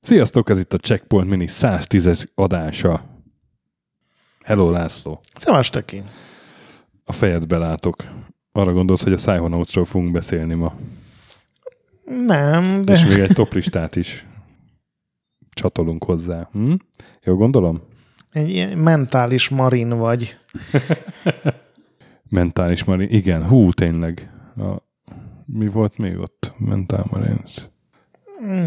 [0.00, 3.04] Sziasztok, ez itt a Checkpoint Mini 110 adása.
[4.44, 5.20] Hello László.
[5.36, 6.02] Szevas Teki.
[7.04, 7.96] A fejedbe látok.
[8.52, 10.74] Arra gondolsz, hogy a Psychonautsról fogunk beszélni ma.
[12.04, 12.92] Nem, de...
[12.92, 14.26] És még egy toplistát is
[15.52, 16.48] csatolunk hozzá.
[16.52, 16.74] Hm?
[17.22, 17.82] Jó gondolom?
[18.32, 20.36] Egy ilyen mentális marin vagy.
[22.28, 23.08] Mentális marin.
[23.10, 24.30] Igen, hú, tényleg.
[24.56, 24.82] A,
[25.46, 26.52] mi volt még ott?
[26.58, 27.42] Mentál marin.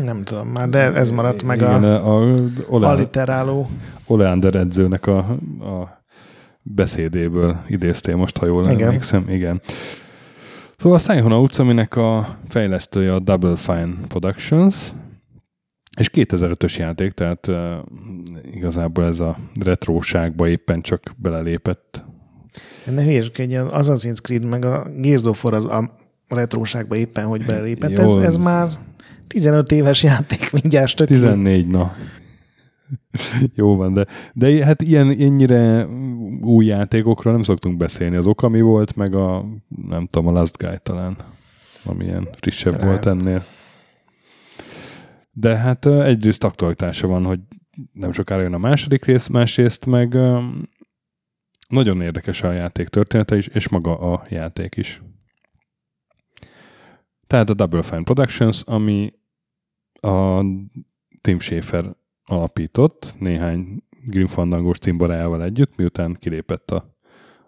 [0.04, 2.36] Nem tudom már, de ez maradt meg Igen, a, a,
[2.70, 3.70] a alliteráló.
[4.06, 5.18] Oleander edzőnek a,
[5.59, 6.04] a
[6.62, 8.88] beszédéből idéztél most, ha jól Igen.
[8.88, 9.26] emlékszem.
[9.30, 9.62] Igen.
[10.78, 14.76] Szóval a Psychonauts, aminek a fejlesztője a Double Fine Productions,
[15.95, 17.55] és 2005-ös játék, tehát uh,
[18.53, 22.03] igazából ez a retróságba éppen csak belelépett.
[22.86, 25.97] Ne hülyeskedj, az Assassin's Creed meg a Gears of War az a
[26.28, 27.97] retróságba éppen, hogy belépett.
[27.97, 28.67] Jó, Ez, ez az- már
[29.28, 31.94] 15 éves játék mindjárt tök 14, na.
[33.55, 35.86] Jó van, de, de hát ilyen, ennyire
[36.42, 38.16] új játékokról nem szoktunk beszélni.
[38.16, 39.45] Az Okami volt, meg a,
[39.88, 41.17] nem tudom, a Last Guy talán,
[41.86, 42.88] ami ilyen frissebb Nem.
[42.88, 43.45] volt ennél.
[45.38, 47.39] De hát egyrészt aktualitása van, hogy
[47.94, 50.17] nem sokára jön a második rész, másrészt meg
[51.67, 55.02] nagyon érdekes a játék története is, és maga a játék is.
[57.27, 59.14] Tehát a Double Fine Productions, ami
[60.02, 60.42] a
[61.22, 66.97] Tim Schafer alapított néhány Grim Fandangos cimborájával együtt, miután kilépett a,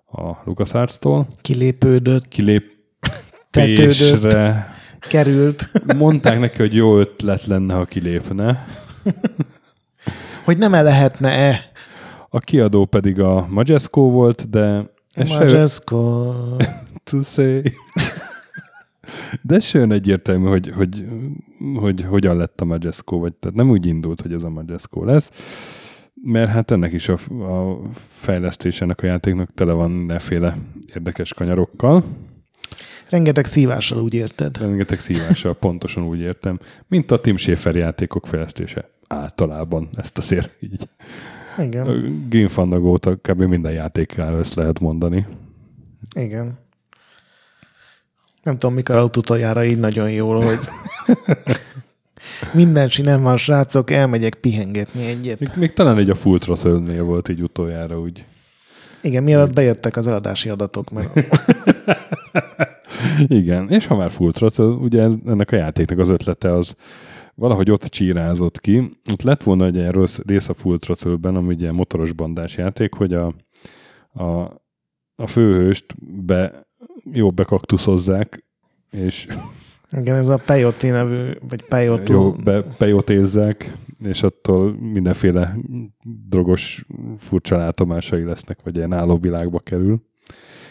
[0.05, 1.27] a LucasArts-tól.
[1.41, 8.67] kilépődött, Kilépésre tetődött, került, mondták neki, hogy jó ötlet lenne, ha kilépne.
[10.45, 11.71] hogy nem -e lehetne-e.
[12.29, 14.91] A kiadó pedig a Majesco volt, de
[15.27, 16.33] Majesco.
[17.09, 17.61] to say.
[19.41, 21.05] De se olyan egyértelmű, hogy, hogy,
[21.75, 25.31] hogy hogyan lett a Majesco, vagy tehát nem úgy indult, hogy ez a Majesco lesz,
[26.23, 30.57] mert hát ennek is a, a fejlesztésének a játéknak tele van mindenféle
[30.93, 32.03] érdekes kanyarokkal.
[33.09, 34.57] Rengeteg szívással úgy érted.
[34.57, 38.89] Rengeteg szívással, pontosan úgy értem, mint a Tim Schafer játékok fejlesztése.
[39.07, 40.89] Általában ezt azért így.
[41.57, 43.41] A Igen, Green Fandango óta kb.
[43.41, 45.25] minden játékára ezt lehet mondani.
[46.15, 46.59] igen.
[48.43, 50.59] Nem tudom, mikor aludt utoljára így nagyon jól, hogy
[52.53, 55.39] minden nem van, srácok, elmegyek pihengetni egyet.
[55.39, 58.25] Még, még talán egy a Full Throttle-nél volt így utoljára úgy.
[59.01, 61.09] Igen, mielőtt bejöttek az eladási adatok, mert
[63.27, 66.75] Igen, és ha már Full Throttle, ugye ennek a játéknak az ötlete az
[67.35, 68.97] valahogy ott csírázott ki.
[69.11, 73.13] Ott lett volna egy ilyen rész a Full Throttle-ben, ami ugye motoros bandás játék, hogy
[73.13, 73.33] a,
[74.13, 74.25] a,
[75.15, 75.85] a főhőst
[76.25, 76.67] be,
[77.11, 78.45] jó bekaktuszozzák,
[78.91, 79.27] és
[79.97, 82.13] igen, ez a Peyote nevű, vagy Peyote.
[82.13, 83.71] jó be, bejotézzák,
[84.03, 85.57] és attól mindenféle
[86.29, 86.85] drogos
[87.17, 90.01] furcsa látomásai lesznek, vagy ilyen állóvilágba kerül.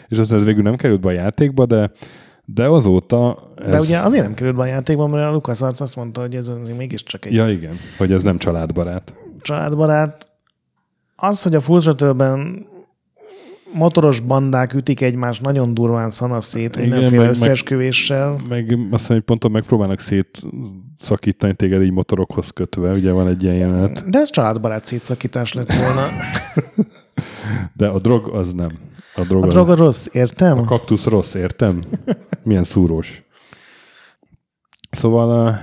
[0.07, 1.91] És aztán ez végül nem került be a játékba, de,
[2.45, 3.51] de azóta...
[3.55, 6.35] Ez, De ugye azért nem került be a játékban, mert a LucasArts azt mondta, hogy
[6.35, 9.13] ez mégiscsak egy Ja, igen, hogy ez nem családbarát.
[9.41, 10.29] családbarát.
[11.15, 11.81] Az, hogy a Full
[13.73, 18.37] motoros bandák ütik egymást nagyon durván szanaszét, Igen, mindenféle meg- meg- összeesküvéssel.
[18.49, 23.55] Meg azt hiszem, hogy ponton megpróbálnak szétszakítani téged így motorokhoz kötve, ugye van egy ilyen
[23.55, 24.09] jelenet.
[24.09, 26.07] De ez családbarát szétszakítás lett volna.
[27.73, 28.71] De a drog az nem.
[29.15, 30.57] A drog, A az, droga rossz, értem?
[30.57, 31.81] A kaktusz rossz, értem?
[32.43, 33.23] Milyen szúrós.
[34.91, 35.59] Szóval,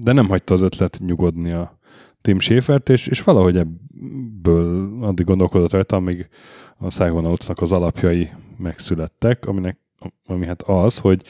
[0.00, 1.78] de nem hagyta az ötlet nyugodni a
[2.20, 6.28] Tim Schäfert, és, és valahogy ebből addig gondolkodott rajta, amíg
[6.76, 9.78] a Psychonautsnak az alapjai megszülettek, aminek,
[10.26, 11.22] ami hát az, hogy,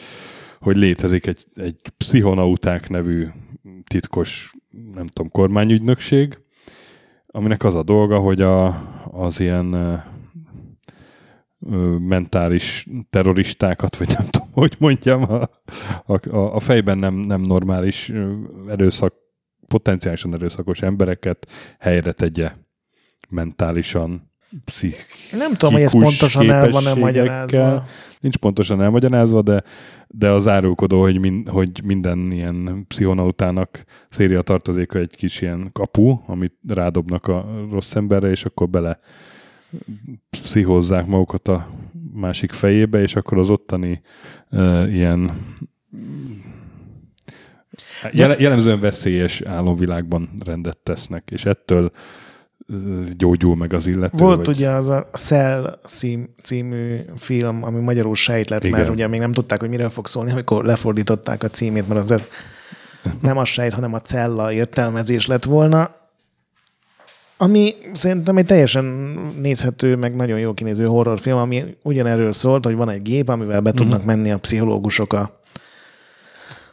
[0.61, 3.27] hogy létezik egy, egy pszichonauták nevű
[3.87, 4.55] titkos,
[4.95, 6.39] nem tudom, kormányügynökség,
[7.33, 8.67] aminek az a dolga, hogy a,
[9.11, 9.97] az ilyen ö,
[11.99, 15.49] mentális terroristákat, vagy nem tudom, hogy mondjam, a,
[16.13, 18.13] a, a fejben nem, nem normális
[18.69, 19.15] erőszak,
[19.69, 21.47] potenciálisan erőszakos embereket
[21.79, 22.53] helyre tegye
[23.29, 24.32] mentálisan,
[24.65, 27.03] pszichikus Nem tudom, hogy ez pontosan el van-e képességekkel.
[27.03, 27.85] magyarázva.
[28.21, 29.63] Nincs pontosan elmagyarázva, de,
[30.09, 36.19] de az árulkodó, hogy, min, hogy minden ilyen pszichonautának széria tartozik egy kis ilyen kapu,
[36.27, 38.99] amit rádobnak a rossz emberre, és akkor bele
[40.31, 41.69] pszichozzák magukat a
[42.13, 44.03] másik fejébe, és akkor az ottani
[44.51, 45.31] uh, ilyen
[48.13, 51.91] jel- jellemzően veszélyes álomvilágban rendet tesznek, és ettől
[53.17, 54.19] gyógyul meg az illető.
[54.19, 54.57] Volt vagy...
[54.57, 58.79] ugye az a Cell cím, című film, ami magyarul sejt lett, Igen.
[58.79, 62.23] mert ugye még nem tudták, hogy mire fog szólni, amikor lefordították a címét, mert az
[63.21, 66.01] nem a sejt, hanem a cella értelmezés lett volna.
[67.37, 68.85] Ami szerintem egy teljesen
[69.41, 73.73] nézhető, meg nagyon jó kinéző horrorfilm, ami ugyanerről szólt, hogy van egy gép, amivel be
[73.73, 74.07] tudnak mm.
[74.07, 75.21] menni a pszichológusok a,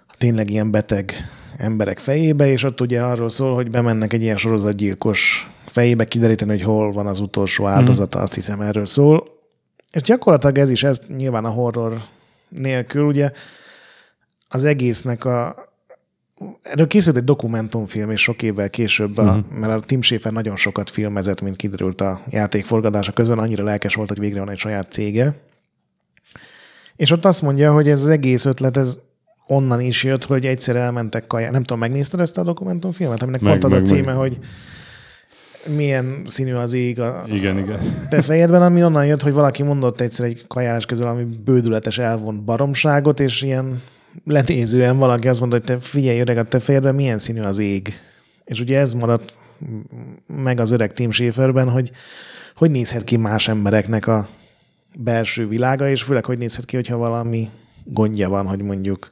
[0.07, 1.13] a tényleg ilyen beteg
[1.57, 6.62] emberek fejébe, és ott ugye arról szól, hogy bemennek egy ilyen sorozatgyilkos fejébe kideríteni, hogy
[6.62, 8.21] hol van az utolsó áldozata, mm.
[8.21, 9.24] azt hiszem erről szól.
[9.92, 12.01] És gyakorlatilag ez is, ez nyilván a horror
[12.50, 13.31] nélkül, ugye
[14.48, 15.68] az egésznek a,
[16.62, 19.45] Erről készült egy dokumentumfilm, és sok évvel később, a, uh-huh.
[19.60, 24.10] mert a Tim Schafer nagyon sokat filmezett, mint kiderült a játékforgatása közben, annyira lelkes volt,
[24.10, 25.39] hogy végre van egy saját cége.
[26.95, 29.00] És ott azt mondja, hogy ez az egész ötlet, ez
[29.48, 31.51] onnan is jött, hogy egyszer elmentek kaján.
[31.51, 34.16] Nem tudom, megnézted ezt a dokumentumfilmet, aminek meg, pont az meg, a címe, meg.
[34.16, 34.39] hogy
[35.75, 38.07] milyen színű az ég a, igen, a igen.
[38.10, 42.44] te fejedben, ami onnan jött, hogy valaki mondott egyszer egy kajálás közül, ami bődületes elvont
[42.44, 43.81] baromságot, és ilyen
[44.25, 47.94] lenézően valaki azt mondta, hogy te figyelj öreg, a te fejedben milyen színű az ég.
[48.45, 49.33] És ugye ez maradt
[50.27, 51.92] meg az öreg Tim Schaferben, hogy
[52.56, 54.27] hogy nézhet ki más embereknek a
[54.95, 57.50] belső világa, és főleg hogy nézhet ki, hogyha valami
[57.83, 59.10] gondja van, hogy mondjuk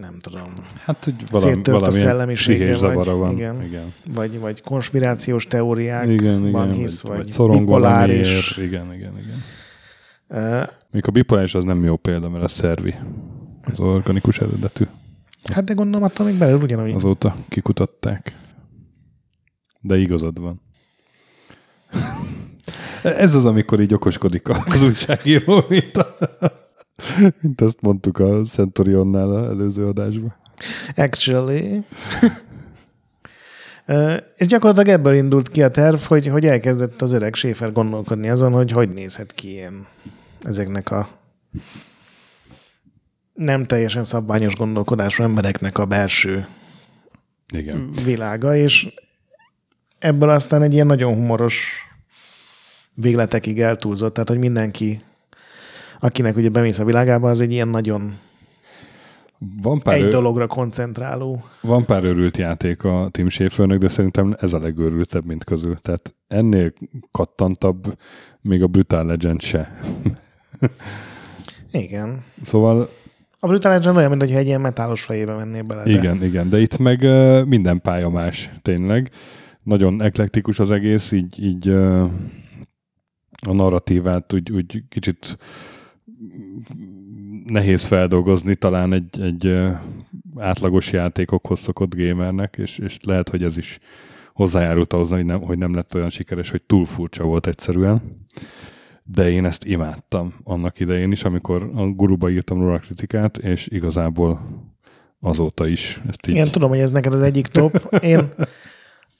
[0.00, 0.52] nem tudom.
[0.84, 3.32] Hát, hogy valami, valami a szellemisége, vagy, van.
[3.32, 3.94] Igen, igen.
[4.14, 8.56] Vagy, vagy konspirációs teóriákban igen, igen, hisz, vagy, vagy, vagy bipoláris.
[8.56, 9.42] Igen, igen, igen.
[10.28, 12.94] Uh, Még a bipoláris az nem jó példa, mert a szervi.
[13.64, 14.84] Az organikus eredetű.
[15.52, 16.92] Hát de gondolom, attól még belül ugyanúgy.
[16.92, 18.36] Azóta kikutatták.
[19.80, 20.60] De igazad van.
[23.02, 26.16] Ez az, amikor így okoskodik az újságíró, mint a
[27.40, 30.34] mint ezt mondtuk a Centurionnál az előző adásban.
[30.96, 31.82] Actually.
[34.36, 38.52] és gyakorlatilag ebből indult ki a terv, hogy, hogy elkezdett az öreg Schäfer gondolkodni azon,
[38.52, 39.86] hogy hogy nézhet ki ilyen
[40.42, 41.08] ezeknek a
[43.34, 46.46] nem teljesen szabványos gondolkodású embereknek a belső
[47.52, 47.90] Igen.
[48.04, 48.88] világa, és
[49.98, 51.82] ebből aztán egy ilyen nagyon humoros
[52.94, 55.02] végletekig eltúlzott, tehát hogy mindenki
[56.00, 58.18] akinek ugye bemész a világába, az egy ilyen nagyon
[59.62, 60.08] van pár egy ő...
[60.08, 61.44] dologra koncentráló.
[61.60, 65.76] Van pár örült játék a Tim Schafernek, de szerintem ez a legőrültebb, mint közül.
[65.76, 66.72] Tehát ennél
[67.10, 67.96] kattantabb
[68.40, 69.80] még a Brutal Legend se.
[71.72, 72.24] igen.
[72.42, 72.88] Szóval...
[73.38, 75.82] A Brutal Legend olyan, mintha egy ilyen metálos fejébe mennél bele.
[75.82, 75.90] De...
[75.90, 77.00] Igen, igen, de itt meg
[77.46, 79.10] minden pálya más, tényleg.
[79.62, 81.68] Nagyon eklektikus az egész, így, így
[83.46, 85.38] a narratívát úgy, úgy kicsit
[87.46, 89.54] nehéz feldolgozni talán egy, egy
[90.36, 93.78] átlagos játékokhoz szokott gamernek, és, és lehet, hogy ez is
[94.32, 98.26] hozzájárult ahhoz, hogy nem, hogy nem lett olyan sikeres, hogy túl furcsa volt egyszerűen.
[99.02, 104.40] De én ezt imádtam annak idején is, amikor a guruba írtam róla kritikát, és igazából
[105.20, 106.02] azóta is.
[106.08, 106.34] Ezt így...
[106.34, 107.96] Igen, tudom, hogy ez neked az egyik top.
[108.00, 108.28] Én,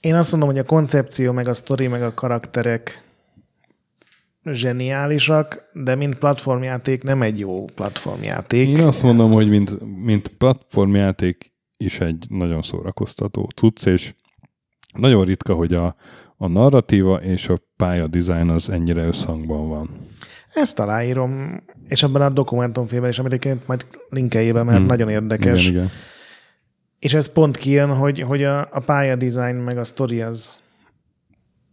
[0.00, 3.02] én azt mondom, hogy a koncepció, meg a sztori, meg a karakterek
[4.44, 8.68] zseniálisak, de mint platformjáték nem egy jó platformjáték.
[8.68, 14.14] Én azt mondom, hogy mint, mint platformjáték is egy nagyon szórakoztató cucc, és
[14.94, 15.96] nagyon ritka, hogy a,
[16.36, 19.90] a narratíva és a pálya design az ennyire összhangban van.
[20.54, 24.86] Ezt aláírom, és ebben a dokumentumfilmben is, amit majd linkeljében, mert hmm.
[24.86, 25.66] nagyon érdekes.
[25.66, 25.90] Igen, igen.
[26.98, 30.58] És ez pont kijön, hogy, hogy a, a pálya design meg a story az,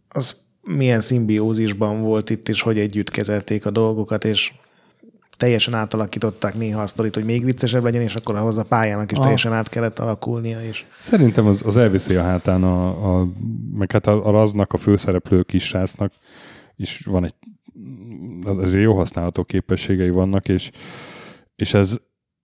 [0.08, 0.46] az
[0.76, 4.52] milyen szimbiózisban volt itt, és hogy együtt kezelték a dolgokat, és
[5.36, 9.18] teljesen átalakították néha a sztorit, hogy még viccesebb legyen, és akkor ahhoz a pályának is
[9.18, 9.20] a...
[9.20, 10.62] teljesen át kellett alakulnia.
[10.62, 10.84] És...
[11.00, 13.28] Szerintem az, az elviszi a hátán a, a
[13.72, 16.12] meg hát a, a raznak, a főszereplő kisrácnak
[16.76, 17.34] is van egy
[18.44, 20.70] azért jó használható képességei vannak, és,
[21.56, 21.96] és ez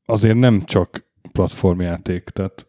[0.05, 2.67] azért nem csak platformjáték, tehát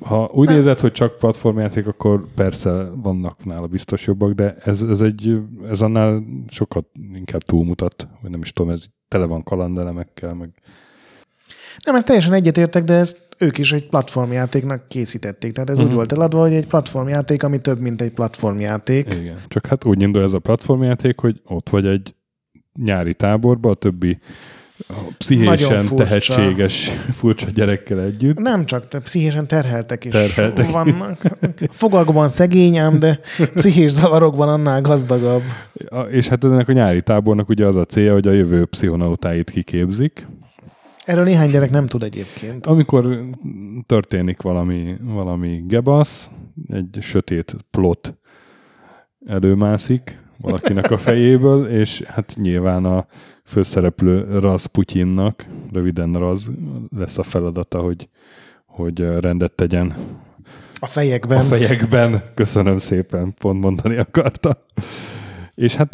[0.00, 0.56] ha úgy hát.
[0.56, 5.80] nézed, hogy csak platformjáték, akkor persze vannak nála biztos jobbak, de ez, ez, egy, ez
[5.80, 10.50] annál sokat inkább túlmutat, vagy nem is tudom, ez tele van kalandelemekkel, meg
[11.84, 15.52] nem, ezt teljesen egyetértek, de ezt ők is egy platformjátéknak készítették.
[15.52, 15.92] Tehát ez uh-huh.
[15.92, 16.06] úgy mhm.
[16.06, 19.14] volt eladva, hogy egy platformjáték, ami több, mint egy platformjáték.
[19.14, 19.38] Igen.
[19.48, 22.14] Csak hát úgy indul ez a platformjáték, hogy ott vagy egy
[22.74, 24.18] nyári táborba, a többi
[25.18, 26.04] pszichésen furcsa.
[26.04, 28.38] tehetséges, furcsa gyerekkel együtt.
[28.38, 30.70] Nem csak, te pszichésen terheltek is terheltek.
[30.70, 31.22] vannak.
[31.70, 33.20] Fogalgóban szegény, ám, de
[33.54, 35.42] pszichés zavarokban annál gazdagabb.
[35.88, 39.50] A, és hát ennek a nyári tábornak ugye az a célja, hogy a jövő pszichonautáit
[39.50, 40.26] kiképzik.
[41.04, 42.66] Erről néhány gyerek nem tud egyébként.
[42.66, 43.20] Amikor
[43.86, 46.30] történik valami, valami gebasz,
[46.68, 48.14] egy sötét plot
[49.26, 53.06] előmászik valakinek a fejéből, és hát nyilván a
[53.44, 56.50] főszereplő Raz Putyinnak, röviden Raz,
[56.96, 58.08] lesz a feladata, hogy,
[58.66, 59.94] hogy rendet tegyen
[60.84, 61.38] a fejekben.
[61.38, 64.64] A fejekben, köszönöm szépen, pont mondani akarta.
[65.54, 65.90] És hát,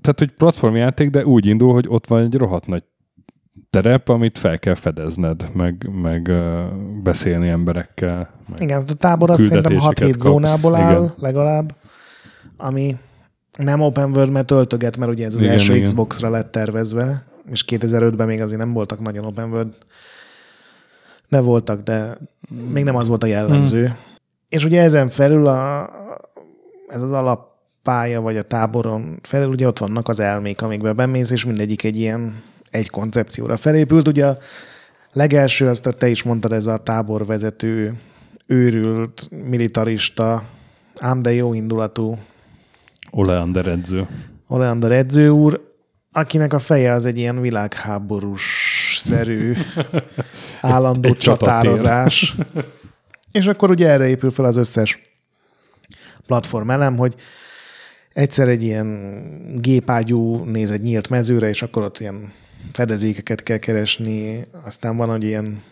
[0.00, 2.82] tehát, hogy platformjáték, de úgy indul, hogy ott van egy rohadt nagy
[3.70, 6.32] terep, amit fel kell fedezned, meg, meg
[7.02, 8.30] beszélni emberekkel.
[8.48, 11.14] Meg Igen, a tábor azt szerintem 6-7 zónából áll igen.
[11.16, 11.74] legalább,
[12.56, 12.96] ami
[13.62, 15.84] nem open world, mert töltöget, mert ugye ez az igen, első igen.
[15.84, 19.74] Xbox-ra lett tervezve, és 2005-ben még azért nem voltak nagyon open world.
[21.28, 22.18] De voltak, de
[22.72, 23.84] még nem az volt a jellemző.
[23.84, 23.96] Hmm.
[24.48, 25.90] És ugye ezen felül a,
[26.88, 31.44] ez az alappálya, vagy a táboron felül ugye ott vannak az elmék, amikbe bemész, és
[31.44, 34.08] mindegyik egy ilyen egy koncepcióra felépült.
[34.08, 34.38] Ugye a
[35.12, 37.94] legelső, azt te is mondtad, ez a táborvezető,
[38.46, 40.42] őrült, militarista,
[40.96, 42.18] ám de jó indulatú
[43.10, 44.06] Oleander edző.
[44.46, 45.68] Oleander edző úr,
[46.12, 49.52] akinek a feje az egy ilyen világháborús-szerű
[50.60, 52.34] állandó egy, csatározás.
[53.32, 54.98] És akkor ugye erre épül fel az összes
[56.26, 57.14] platform elem, hogy
[58.12, 59.12] egyszer egy ilyen
[59.60, 62.32] gépágyú néz egy nyílt mezőre, és akkor ott ilyen
[62.72, 65.62] fedezékeket kell keresni, aztán van, hogy ilyen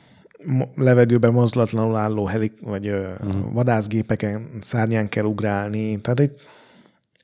[0.75, 3.53] levegőben mozdulatlanul álló helik, vagy uh-huh.
[3.53, 6.01] vadászgépeken szárnyán kell ugrálni.
[6.01, 6.33] Tehát egy,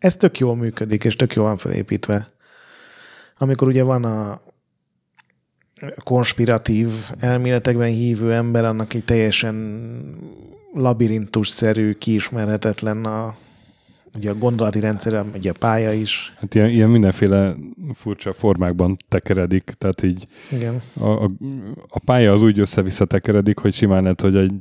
[0.04, 2.30] ez tök jól működik, és tök jól van felépítve.
[3.38, 4.40] Amikor ugye van a
[6.04, 9.56] konspiratív elméletekben hívő ember, annak egy teljesen
[10.74, 13.36] labirintusszerű, kiismerhetetlen a,
[14.16, 16.32] ugye a gondolati rendszer, ugye a pálya is.
[16.40, 17.54] Hát ilyen, ilyen mindenféle
[17.94, 20.82] furcsa formákban tekeredik, tehát így Igen.
[21.00, 21.30] A, a,
[21.88, 24.52] a pálya az úgy össze-vissza tekeredik, hogy simán lehet, hogy egy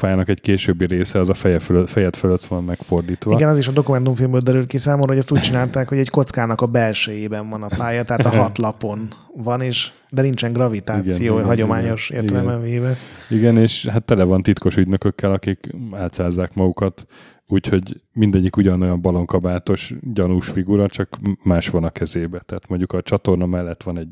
[0.00, 3.32] pályának egy későbbi része az a feje fölött, fejed fölött van megfordítva.
[3.32, 6.60] Igen, az is a dokumentumfilmből derült ki számomra, hogy ezt úgy csinálták, hogy egy kockának
[6.60, 11.46] a belsejében van a pálya, tehát a hat lapon van, és de nincsen gravitáció, igen,
[11.46, 12.96] hagyományos igen, értelemben véve.
[13.30, 17.06] Igen, és hát tele van titkos ügynökökkel, akik álcázzák magukat
[17.52, 21.08] úgyhogy mindegyik ugyanolyan balonkabátos, gyanús figura, csak
[21.42, 22.40] más van a kezébe.
[22.46, 24.08] Tehát mondjuk a csatorna mellett van egy,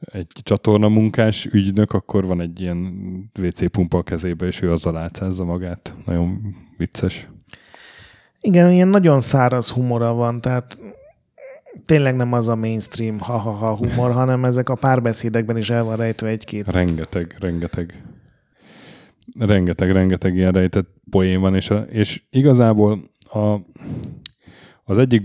[0.00, 2.78] egy csatorna munkás ügynök, akkor van egy ilyen
[3.40, 5.94] WC pumpa a kezébe, és ő azzal átszázza magát.
[6.04, 7.28] Nagyon vicces.
[8.40, 10.80] Igen, ilyen nagyon száraz humora van, tehát
[11.86, 16.28] tényleg nem az a mainstream ha-ha-ha humor, hanem ezek a párbeszédekben is el van rejtve
[16.28, 16.66] egy-két.
[16.66, 18.02] Rengeteg, rengeteg
[19.38, 23.02] rengeteg, rengeteg ilyen rejtett poén van, és, a, és igazából
[23.32, 23.56] a,
[24.84, 25.22] az egyik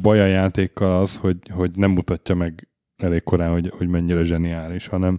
[0.00, 4.86] baj a játékkal az, hogy, hogy nem mutatja meg elég korán, hogy, hogy mennyire zseniális,
[4.86, 5.18] hanem,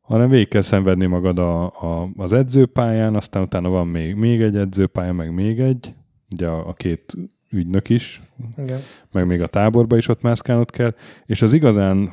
[0.00, 4.56] hanem végig kell szenvedni magad a, a, az edzőpályán, aztán utána van még, még egy
[4.56, 5.94] edzőpálya, meg még egy,
[6.30, 7.16] ugye a, a két
[7.52, 8.22] ügynök is,
[8.56, 8.80] Igen.
[9.12, 10.94] meg még a táborba is ott mászkálnod kell,
[11.26, 12.10] és az igazán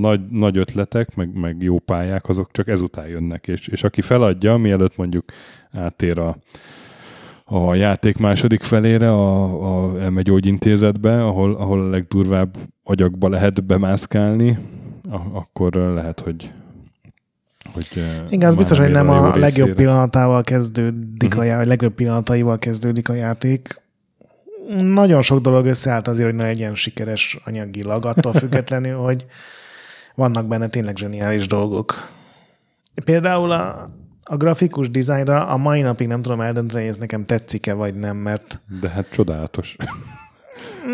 [0.00, 4.56] nagy, nagy ötletek, meg, meg jó pályák, azok csak ezután jönnek, és, és aki feladja,
[4.56, 5.24] mielőtt mondjuk
[5.72, 6.36] átér a,
[7.44, 14.58] a játék második felére, a, a elmegyógyintézetbe, ahol, ahol a legdurvább agyakba lehet bemászkálni,
[15.10, 16.52] a, akkor lehet, hogy
[17.72, 17.88] hogy
[18.28, 21.40] Igen, az biztos, hogy nem a, a legjobb pillanatával kezdődik uh-huh.
[21.40, 23.81] a játék, vagy legjobb pillanataival kezdődik a játék
[24.78, 29.26] nagyon sok dolog összeállt azért, hogy ne legyen sikeres anyagilag, attól függetlenül, hogy
[30.14, 32.08] vannak benne tényleg zseniális dolgok.
[33.04, 33.88] Például a,
[34.22, 38.16] a grafikus dizájnra a mai napig nem tudom eldönteni, hogy ez nekem tetszik-e vagy nem,
[38.16, 38.60] mert...
[38.80, 39.76] De hát csodálatos.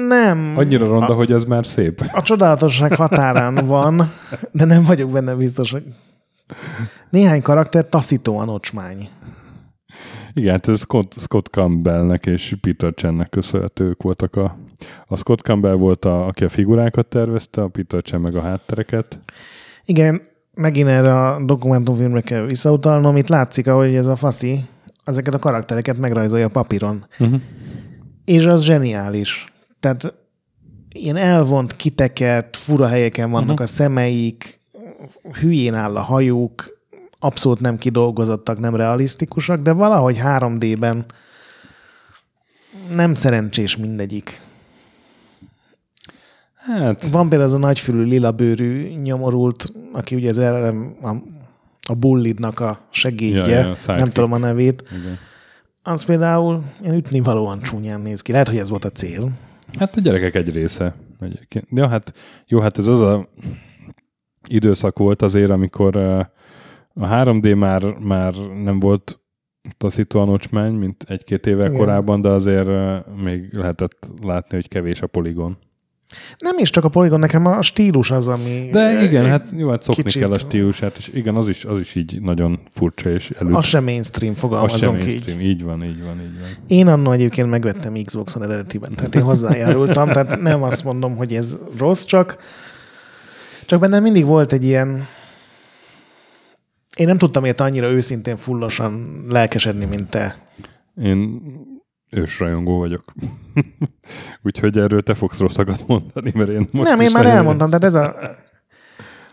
[0.08, 0.54] Nem.
[0.56, 2.04] Annyira ronda, a, hogy ez már szép.
[2.12, 4.02] A csodálatosság határán van,
[4.50, 5.84] de nem vagyok benne biztos, hogy
[7.10, 9.08] néhány karakter taszítóan ocsmány.
[10.38, 14.58] Igen, hát ez Scott, Scott Campbellnek és Peter Chennek köszönhetők voltak a...
[15.06, 19.18] A Scott Campbell volt, a, aki a figurákat tervezte, a Peter Chen meg a háttereket.
[19.84, 20.20] Igen,
[20.54, 24.60] megint erre a dokumentumfilmre kell visszautalnom, itt látszik, ahogy ez a faszi
[25.04, 27.06] ezeket a karaktereket megrajzolja a papíron.
[27.18, 27.40] Uh-huh.
[28.24, 29.52] És az zseniális.
[29.80, 30.14] Tehát
[30.92, 33.64] ilyen elvont, kitekert, fura helyeken vannak uh-huh.
[33.64, 34.60] a szemeik,
[35.40, 36.77] hülyén áll a hajuk,
[37.18, 41.04] abszolút nem kidolgozottak, nem realisztikusak, de valahogy 3D-ben
[42.94, 44.40] nem szerencsés mindegyik.
[46.54, 47.08] Hát...
[47.08, 51.14] Van például az a nagyfülű lila bőrű nyomorult, aki ugye az elem, a,
[51.88, 54.84] a bullidnak a segédje, ja, ja, nem tudom a nevét.
[55.00, 55.18] Igen.
[55.82, 58.32] Az például ilyen ütni valóan csúnyán néz ki.
[58.32, 59.30] Lehet, hogy ez volt a cél.
[59.78, 60.94] Hát a gyerekek egy része.
[61.70, 62.12] Ja, hát,
[62.46, 63.28] jó, hát ez az a
[64.46, 65.96] időszak volt azért, amikor
[66.98, 69.20] a 3D már, már nem volt
[69.78, 71.76] taszítóan ocsmány, mint egy-két éve Igen.
[71.76, 72.68] korábban, de azért
[73.22, 75.58] még lehetett látni, hogy kevés a poligon.
[76.38, 78.68] Nem is csak a poligon, nekem a stílus az, ami...
[78.72, 80.20] De igen, hát jó, hát szokni kicsit...
[80.20, 83.54] kell a stílusát, és igen, az is, az is így nagyon furcsa és előtt.
[83.54, 85.40] Az sem mainstream, fogalmazunk az sem mainstream.
[85.40, 85.46] így.
[85.46, 86.48] Így van, így van, így van.
[86.66, 91.56] Én annól egyébként megvettem Xboxon eredetiben, tehát én hozzájárultam, tehát nem azt mondom, hogy ez
[91.78, 92.38] rossz, csak
[93.66, 95.06] csak bennem mindig volt egy ilyen
[96.98, 100.36] én nem tudtam érte annyira őszintén fullosan lelkesedni, mint te.
[101.02, 101.42] Én
[102.10, 103.12] ősrajongó vagyok.
[104.42, 107.94] Úgyhogy erről te fogsz rosszakat mondani, mert én most Nem, én már elmondtam, tehát ez
[107.94, 108.16] a,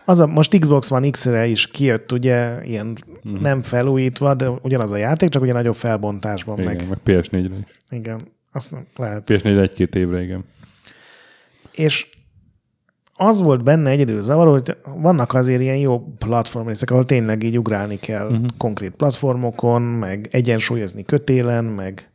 [0.06, 3.42] az a, most Xbox One X-re is kijött, ugye, ilyen uh-huh.
[3.42, 6.88] nem felújítva, de ugyanaz a játék, csak ugye nagyobb felbontásban igen, meg.
[6.90, 7.72] meg PS4-re is.
[7.90, 8.20] Igen,
[8.52, 9.24] azt nem lehet.
[9.32, 10.46] PS4 egy-két évre, igen.
[11.76, 12.08] És
[13.18, 17.58] az volt benne egyedül zavaró, hogy vannak azért ilyen jó platform részek, ahol tényleg így
[17.58, 18.46] ugrálni kell uh-huh.
[18.58, 22.10] konkrét platformokon, meg egyensúlyozni kötélen, meg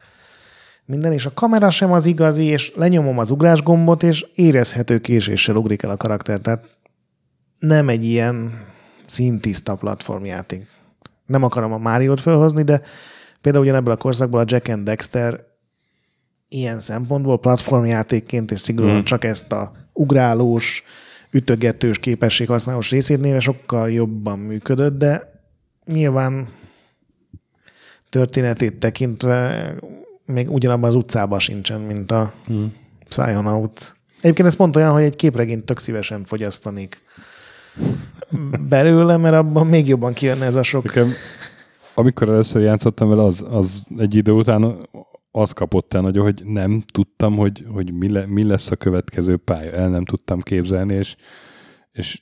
[0.85, 5.57] minden, és a kamera sem az igazi, és lenyomom az ugrás gombot, és érezhető késéssel
[5.57, 6.39] ugrik el a karakter.
[6.39, 6.65] Tehát
[7.59, 8.67] nem egy ilyen
[9.07, 10.67] szintiszta platformjáték.
[11.27, 12.81] Nem akarom a Máriót felhozni, de
[13.41, 15.45] például ugyanebből a korszakból a Jack and Dexter
[16.53, 19.05] ilyen szempontból platformjátékként, és szigorúan hmm.
[19.05, 20.83] csak ezt a ugrálós,
[21.31, 25.43] ütögetős képesség használós részét néve sokkal jobban működött, de
[25.87, 26.49] nyilván
[28.09, 29.75] történetét tekintve
[30.25, 32.75] még ugyanabban az utcában sincsen, mint a hmm.
[33.09, 33.97] Psychonaut.
[34.21, 37.03] Egyébként ez pont olyan, hogy egy képregényt tök szívesen fogyasztanék
[38.69, 40.85] belőle, mert abban még jobban kijönne ez a sok...
[40.85, 41.13] Nekem,
[41.95, 44.89] amikor először játszottam vele, az, az egy idő után
[45.31, 49.37] az kapott el nagyon, hogy nem tudtam, hogy, hogy mi, le, mi lesz a következő
[49.37, 49.73] pálya.
[49.73, 51.17] El nem tudtam képzelni, és,
[51.93, 52.21] és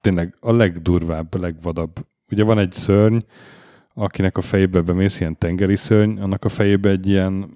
[0.00, 2.06] tényleg a legdurvább, a legvadabb.
[2.30, 3.18] Ugye van egy szörny,
[3.94, 7.50] akinek a fejébe bemész, ilyen tengeri szörny, annak a fejébe egy ilyen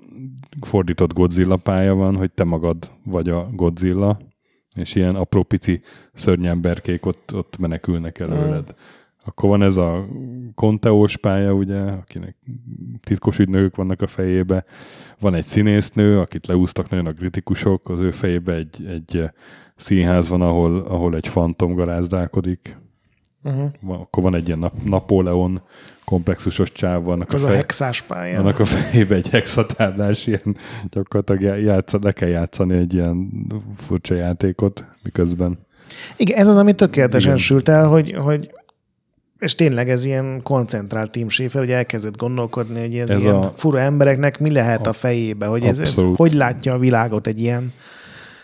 [0.60, 4.18] fordított Godzilla pálya van, hogy te magad vagy a Godzilla,
[4.74, 5.80] és ilyen apró pici
[6.12, 8.64] szörnyemberkék ott, ott menekülnek előled.
[8.72, 8.76] Mm.
[9.24, 10.06] Akkor van ez a
[10.54, 12.36] konteós pálya, ugye, akinek
[13.00, 14.64] titkos ügynökök vannak a fejébe.
[15.20, 19.30] Van egy színésznő, akit leúztak nagyon a kritikusok, az ő fejébe egy, egy
[19.76, 22.76] színház van, ahol, ahol egy fantom garázdálkodik.
[23.44, 24.00] Uh-huh.
[24.00, 25.62] Akkor van egy ilyen nap, Napóleon
[26.04, 28.38] komplexusos csáv, vannak az a, fej, a hexás pálya.
[28.38, 30.56] Annak a fejébe egy hexatáblás, ilyen
[30.90, 35.58] gyakorlatilag játsz, le kell játszani egy ilyen furcsa játékot miközben.
[36.16, 37.42] Igen, ez az, ami tökéletesen Igen.
[37.42, 38.50] sült el, hogy, hogy
[39.42, 43.52] és tényleg ez ilyen koncentrált Tim Schafer, hogy elkezdett gondolkodni, hogy ez, ez ilyen a...
[43.56, 47.72] fura embereknek mi lehet a fejébe, hogy ez, ez hogy látja a világot egy ilyen,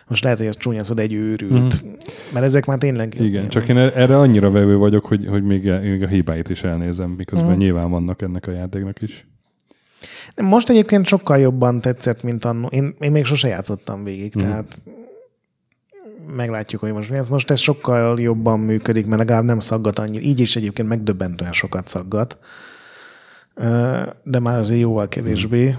[0.08, 1.84] most lehet, hogy ez csúnya szó, egy őrült.
[1.84, 1.90] Mm.
[2.32, 3.14] Mert ezek már tényleg...
[3.14, 3.48] Igen, ilyen.
[3.48, 7.54] csak én erre annyira vevő vagyok, hogy, hogy még, még a hibáit is elnézem, miközben
[7.54, 7.58] mm.
[7.58, 9.26] nyilván vannak ennek a játéknak is.
[10.37, 12.66] Most egyébként sokkal jobban tetszett, mint annó.
[12.66, 14.40] Én, én még sose játszottam végig, mm.
[14.40, 14.82] tehát
[16.36, 17.28] meglátjuk, hogy most mi ez.
[17.28, 20.24] Most ez sokkal jobban működik, mert legalább nem szaggat annyira.
[20.24, 22.38] Így is egyébként megdöbbentően sokat szaggat.
[24.22, 25.76] De már azért jóval kevésbé.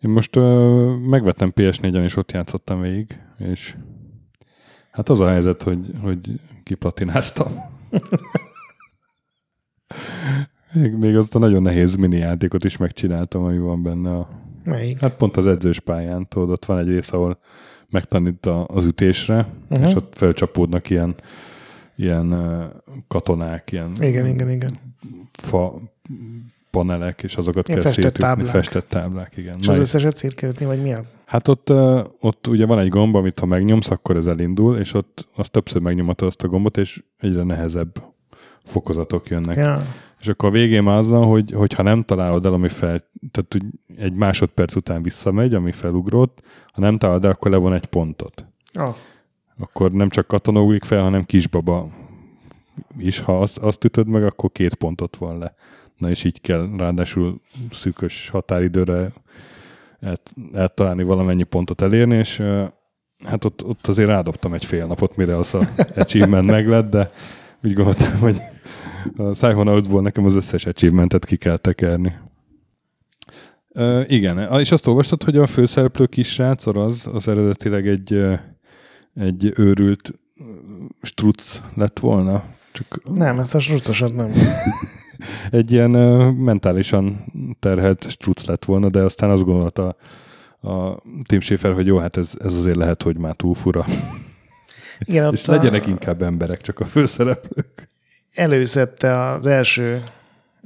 [0.00, 0.34] Én most
[1.08, 3.76] megvettem PS4-en, és ott játszottam végig, és
[4.90, 7.52] hát az a helyzet, hogy, hogy kiplatináztam.
[10.72, 14.28] még, még azt a nagyon nehéz mini játékot is megcsináltam, ami van benne a...
[14.64, 15.00] Melyik?
[15.00, 17.38] Hát pont az edzős pályán, tudod, ott van egy rész, ahol
[17.90, 19.88] megtanít az ütésre, uh-huh.
[19.88, 21.14] és ott felcsapódnak ilyen,
[21.96, 22.34] ilyen
[23.08, 24.70] katonák, ilyen igen, igen, igen.
[25.32, 25.80] fa
[26.70, 28.28] panelek, és azokat ilyen kell festett szétütni.
[28.28, 28.46] Táblák.
[28.46, 29.36] Festett táblák.
[29.36, 29.56] igen.
[29.60, 30.92] És az összeset szét kell ütni, vagy mi
[31.24, 31.70] Hát ott,
[32.20, 35.80] ott ugye van egy gomb, amit ha megnyomsz, akkor ez elindul, és ott azt többször
[35.80, 38.02] megnyomhatod azt a gombot, és egyre nehezebb
[38.64, 39.56] fokozatok jönnek.
[39.56, 39.86] Ja.
[40.24, 43.00] És akkor a végén már az van, hogy, hogy ha nem találod el, ami fel,
[43.30, 43.62] tehát hogy
[43.96, 48.46] egy másodperc után visszamegy, ami felugrott, ha nem találod el, akkor levon egy pontot.
[48.74, 48.94] Oh.
[49.58, 51.88] Akkor nem csak katona ugrik fel, hanem kisbaba
[52.98, 53.18] is.
[53.18, 55.54] Ha azt, azt ütöd meg, akkor két pontot van le.
[55.96, 59.12] Na és így kell ráadásul szűkös határidőre
[60.52, 62.42] eltalálni valamennyi pontot elérni, és
[63.24, 65.60] hát ott, ott azért rádobtam egy fél napot, mire az a
[65.96, 67.10] achievement meglett, de
[67.64, 68.40] úgy gondoltam, hogy
[69.16, 72.12] a Psychonauts-ból nekem az összes achievementet ki kell tekerni.
[73.68, 78.24] Uh, igen, és azt olvastad, hogy a főszereplő kisrác az, az eredetileg egy,
[79.14, 80.18] egy őrült
[81.02, 82.44] struc lett volna?
[82.72, 83.00] Csak...
[83.14, 84.32] Nem, ezt a strucosat nem.
[85.50, 87.24] egy ilyen uh, mentálisan
[87.60, 89.96] terhelt struc lett volna, de aztán azt gondolta
[90.64, 93.84] a Tim Schafer, hogy jó, hát ez, ez azért lehet, hogy már túl fura.
[94.98, 95.88] Igen, és legyenek a...
[95.88, 97.88] inkább emberek, csak a főszereplők
[98.34, 100.04] előszette az első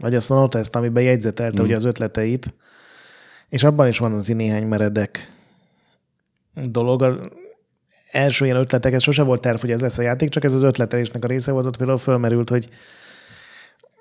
[0.01, 1.65] vagy azt a noteszt, amiben jegyzetelte mm.
[1.65, 2.55] ugye az ötleteit,
[3.49, 5.33] és abban is van az néhány meredek
[6.55, 7.03] dolog.
[7.03, 7.19] Az
[8.11, 10.63] első ilyen ötletek, ez sose volt terv, hogy ez lesz a játék, csak ez az
[10.63, 12.69] ötletelésnek a része volt, ott például fölmerült, hogy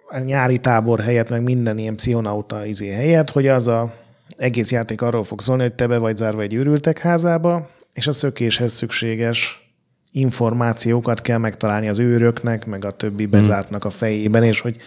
[0.09, 3.93] a nyári tábor helyett, meg minden ilyen pszichonauta izé helyett, hogy az a
[4.37, 8.11] egész játék arról fog szólni, hogy te be vagy zárva egy őrültek házába, és a
[8.11, 9.66] szökéshez szükséges
[10.11, 13.31] információkat kell megtalálni az őröknek, meg a többi hmm.
[13.31, 14.77] bezártnak a fejében, és hogy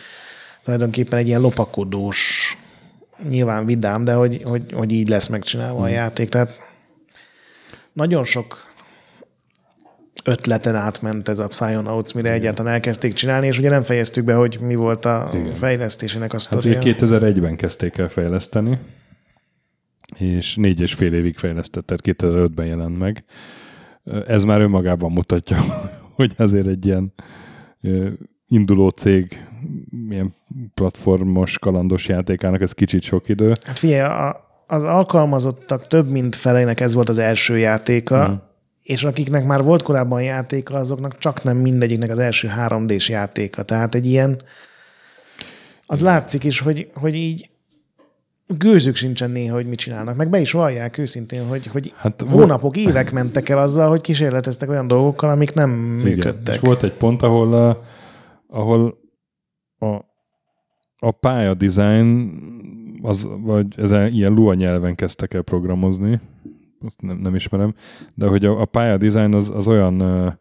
[0.62, 2.56] tulajdonképpen egy ilyen lopakodós,
[3.28, 5.85] nyilván vidám, de hogy, hogy, hogy így lesz megcsinálva hmm.
[5.85, 6.28] a játék.
[6.28, 6.50] Tehát
[7.92, 8.68] nagyon sok
[10.24, 12.40] ötleten átment ez a Psychonauts, mire Igen.
[12.40, 15.54] egyáltalán elkezdték csinálni, és ugye nem fejeztük be, hogy mi volt a Igen.
[15.54, 16.74] fejlesztésének a sztoria.
[16.74, 18.78] Hát ugye 2001-ben kezdték el fejleszteni,
[20.18, 23.24] és négy és fél évig fejlesztett, tehát 2005-ben jelent meg.
[24.26, 25.56] Ez már önmagában mutatja,
[26.16, 27.12] hogy azért egy ilyen
[28.48, 29.46] induló cég
[30.08, 30.34] milyen
[30.74, 33.52] platformos, kalandos játékának ez kicsit sok idő.
[33.66, 38.34] Hát figyelj, a, az alkalmazottak több mint felének ez volt az első játéka, mm.
[38.82, 43.62] és akiknek már volt korábban játéka, azoknak csak nem mindegyiknek az első 3D-s játéka.
[43.62, 44.40] Tehát egy ilyen,
[45.86, 47.50] az látszik is, hogy, hogy így
[48.58, 50.16] gőzük sincsen néha, hogy mit csinálnak.
[50.16, 54.68] Meg be is vallják őszintén, hogy, hogy hát, hónapok, évek mentek el azzal, hogy kísérleteztek
[54.68, 56.12] olyan dolgokkal, amik nem igen.
[56.12, 56.54] működtek.
[56.54, 57.76] És volt egy pont, ahol, uh,
[58.58, 58.98] ahol
[59.78, 59.86] a,
[60.96, 62.32] a pálya design
[63.02, 66.20] az, vagy ezen ilyen Lua nyelven kezdtek el programozni,
[66.98, 67.74] nem, nem ismerem,
[68.14, 70.32] de hogy a, a pálya design az, az olyan uh,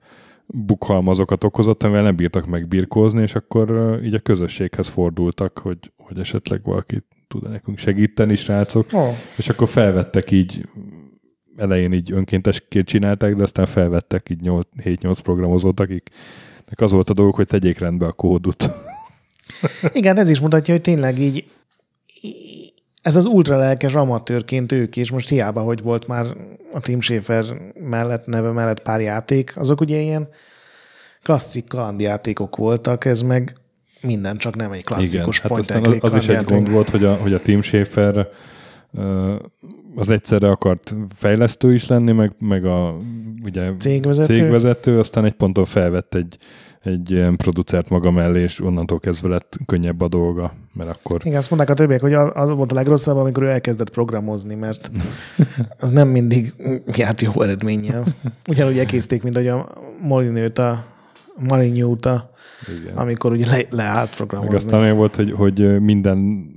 [0.45, 6.19] bukhalmazokat okozott, amivel nem bírtak megbirkózni, és akkor uh, így a közösséghez fordultak, hogy, hogy
[6.19, 8.87] esetleg valaki tud nekünk segíteni, srácok.
[8.91, 9.15] Oh.
[9.37, 10.65] És akkor felvettek így,
[11.57, 14.49] elején így önkéntesként csinálták, de aztán felvettek így
[14.83, 18.69] 7-8 programozót, akiknek az volt a dolgok, hogy tegyék rendbe a kódut.
[19.91, 21.45] Igen, ez is mutatja, hogy tényleg így
[23.01, 26.25] ez az ultralelkes amatőrként ők is, most hiába, hogy volt már
[26.73, 30.29] a Tim Schafer mellett, neve mellett pár játék, azok ugye ilyen
[31.23, 33.55] klasszik kalandjátékok voltak, ez meg
[34.01, 37.03] minden, csak nem egy klasszikus Igen, hát aztán az, az is egy gond volt, hogy
[37.03, 38.27] a, hogy a Tim Schafer
[39.95, 42.97] az egyszerre akart fejlesztő is lenni, meg, meg a
[43.45, 44.35] ugye, cégvezető.
[44.35, 46.37] cégvezető, aztán egy ponton felvett egy,
[46.83, 51.21] egy ilyen producert maga mellé, és onnantól kezdve lett könnyebb a dolga, mert akkor...
[51.23, 54.91] Igen, azt mondták a többiek, hogy az volt a legrosszabb, amikor ő elkezdett programozni, mert
[55.79, 56.53] az nem mindig
[56.95, 58.03] járt jó eredménnyel.
[58.47, 60.85] Ugyanúgy elkészték, mint hogy a Molinőt a
[61.39, 62.31] Marinyót a
[62.81, 62.97] igen.
[62.97, 64.53] amikor ugye le, leállt programozni.
[64.53, 66.47] Meg aztán olyan volt, hogy, hogy minden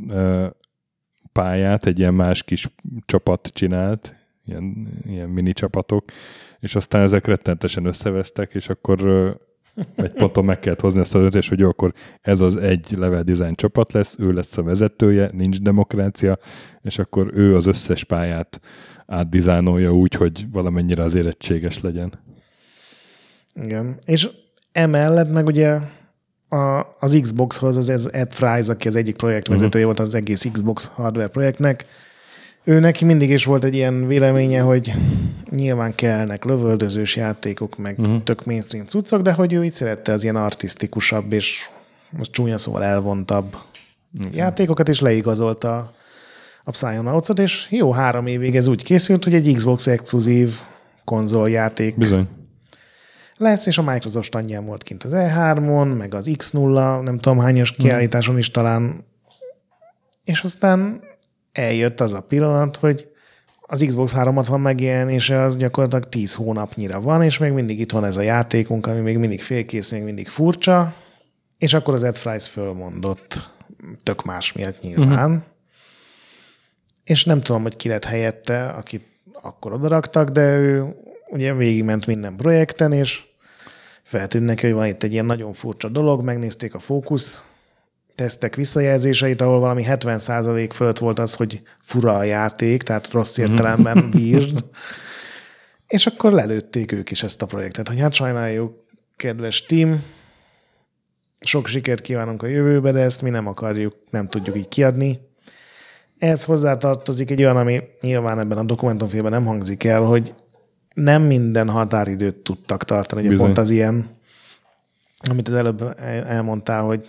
[1.32, 2.68] pályát egy ilyen más kis
[3.06, 4.14] csapat csinált,
[4.44, 6.04] ilyen, ilyen mini csapatok,
[6.60, 9.00] és aztán ezek rettentesen összevesztek, és akkor
[9.96, 13.22] egy ponton meg kellett hozni ezt a döntést, hogy jó, akkor ez az egy level
[13.22, 16.38] design csapat lesz, ő lesz a vezetője, nincs demokrácia,
[16.80, 18.60] és akkor ő az összes pályát
[19.06, 22.20] átdizájnolja úgy, hogy valamennyire az érettséges legyen.
[23.54, 24.30] Igen, és
[24.72, 25.78] emellett meg ugye
[26.48, 29.98] a, az Xboxhoz az ez Ed Fries, aki az egyik projektvezetője uh-huh.
[29.98, 31.86] volt az egész Xbox hardware projektnek,
[32.64, 34.92] ő neki mindig is volt egy ilyen véleménye, hogy
[35.50, 38.22] nyilván kellnek lövöldözős játékok, meg uh-huh.
[38.22, 41.68] tök mainstream cuccok, de hogy ő így szerette az ilyen artisztikusabb és
[42.10, 43.56] most csúnya szóval elvontabb
[44.18, 44.36] uh-huh.
[44.36, 45.92] játékokat, és leigazolta
[46.64, 50.58] a Psychonauts-ot, és jó három évig ez úgy készült, hogy egy Xbox exkluzív
[51.04, 52.28] konzoljáték Bizony
[53.42, 57.70] lesz, és a Microsoft standján volt kint az E3-on, meg az X0, nem tudom hányos
[57.70, 57.86] hmm.
[57.86, 59.04] kiállításon is talán.
[60.24, 61.00] És aztán
[61.52, 63.06] eljött az a pillanat, hogy
[63.60, 68.16] az Xbox 360 megjelenése az gyakorlatilag 10 hónapnyira van, és még mindig itt van ez
[68.16, 70.94] a játékunk, ami még mindig félkész, még mindig furcsa,
[71.58, 73.50] és akkor az Ed Fries fölmondott,
[74.02, 75.30] tök más miatt nyilván.
[75.30, 75.44] Uh-huh.
[77.04, 79.06] És nem tudom, hogy ki lett helyette, akit
[79.42, 80.94] akkor odaraktak, de ő
[81.28, 83.24] ugye végigment minden projekten, és
[84.02, 87.44] feltűnt neki, hogy van itt egy ilyen nagyon furcsa dolog, megnézték a fókusz
[88.14, 93.50] tesztek visszajelzéseit, ahol valami 70% fölött volt az, hogy fura a játék, tehát rossz mhm.
[93.50, 94.64] értelemben weird.
[95.86, 98.84] És akkor lelőtték ők is ezt a projektet, hogy hát sajnáljuk,
[99.16, 100.02] kedves team,
[101.40, 105.20] sok sikert kívánunk a jövőbe, de ezt mi nem akarjuk, nem tudjuk így kiadni.
[106.18, 110.34] Ehhez hozzátartozik egy olyan, ami nyilván ebben a dokumentumfilmben nem hangzik el, hogy
[110.94, 113.26] nem minden határidőt tudtak tartani.
[113.26, 114.08] Ugye pont az ilyen,
[115.28, 115.94] amit az előbb
[116.26, 117.08] elmondtál, hogy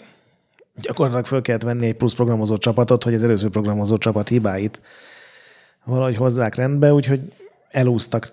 [0.82, 4.82] gyakorlatilag föl kellett venni egy plusz programozó csapatot, hogy az előző programozó csapat hibáit
[5.84, 7.34] valahogy hozzák rendbe, úgyhogy
[7.70, 8.28] elúztak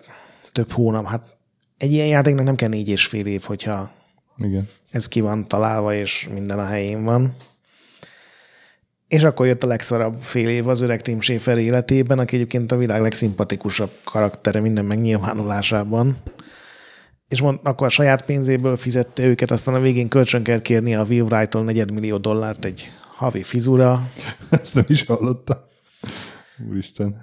[0.52, 1.06] több hónap.
[1.06, 1.36] Hát
[1.78, 3.90] egy ilyen játéknak nem kell négy és fél év, hogyha
[4.36, 4.68] Igen.
[4.90, 7.36] ez ki van találva, és minden a helyén van.
[9.10, 12.76] És akkor jött a legszarabb fél év az öreg Tim Schafer életében, aki egyébként a
[12.76, 16.16] világ legszimpatikusabb karaktere minden megnyilvánulásában.
[17.28, 21.04] És mond, akkor a saját pénzéből fizette őket, aztán a végén kölcsön kell kérni a
[21.08, 24.08] Will Wright-tól negyedmillió dollárt egy havi fizura.
[24.62, 25.58] Ezt nem is hallottam.
[26.68, 27.22] Úristen.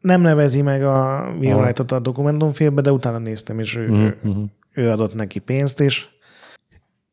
[0.00, 1.60] Nem nevezi meg a Will ah.
[1.60, 4.44] Wright-ot a dokumentumfilmbe, de utána néztem, és ő, mm-hmm.
[4.72, 6.06] ő adott neki pénzt, és,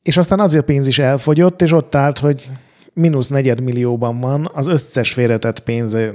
[0.02, 2.50] és aztán azért a pénz is elfogyott, és ott állt, hogy
[2.96, 6.14] mínusz negyedmillióban van, az összes félretett pénze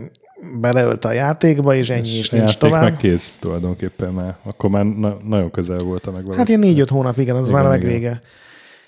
[0.60, 2.82] beleölt a játékba, és ennyi és is nincs tovább.
[2.82, 4.36] meg kész tulajdonképpen már.
[4.42, 6.38] Akkor már na- nagyon közel volt a megvalósítás.
[6.38, 8.20] Hát ilyen négy-öt hónap, igen, az igen, már a megvége.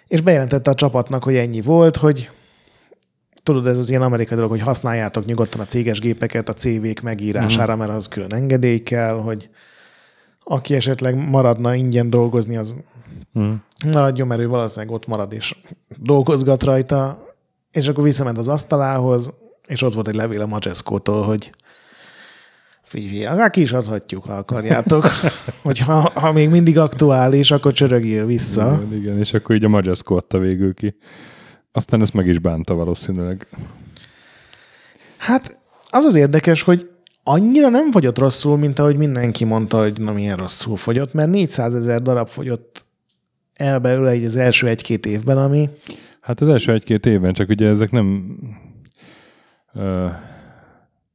[0.07, 2.31] És bejelentette a csapatnak, hogy ennyi volt, hogy
[3.43, 7.73] tudod, ez az ilyen amerikai dolog, hogy használjátok nyugodtan a céges gépeket a CV-k megírására,
[7.73, 7.87] uh-huh.
[7.87, 9.49] mert az külön engedély kell, hogy
[10.45, 12.77] aki esetleg maradna ingyen dolgozni, az
[13.35, 13.55] uh-huh.
[13.93, 15.57] maradjon, mert ő valószínűleg ott marad és
[15.97, 17.22] dolgozgat rajta,
[17.73, 19.33] és akkor visszament az asztalához,
[19.67, 21.51] és ott volt egy levél a Majesco-tól, hogy
[22.83, 25.07] Fifi, akár ki is adhatjuk, ha akarjátok.
[25.63, 28.83] Hogyha ha még mindig aktuális, akkor csörögjél vissza.
[28.87, 30.97] Igen, igen, és akkor így a Majesco adta végül ki.
[31.73, 33.47] Aztán ezt meg is bánta valószínűleg.
[35.17, 36.91] Hát az az érdekes, hogy
[37.23, 41.75] annyira nem fogyott rosszul, mint ahogy mindenki mondta, hogy na milyen rosszul fogyott, mert 400
[41.75, 42.85] ezer darab fogyott
[43.55, 45.69] el belőle egy az első egy-két évben, ami...
[46.23, 48.37] Hát az első egy-két évben, csak ugye ezek nem...
[49.75, 50.11] Uh,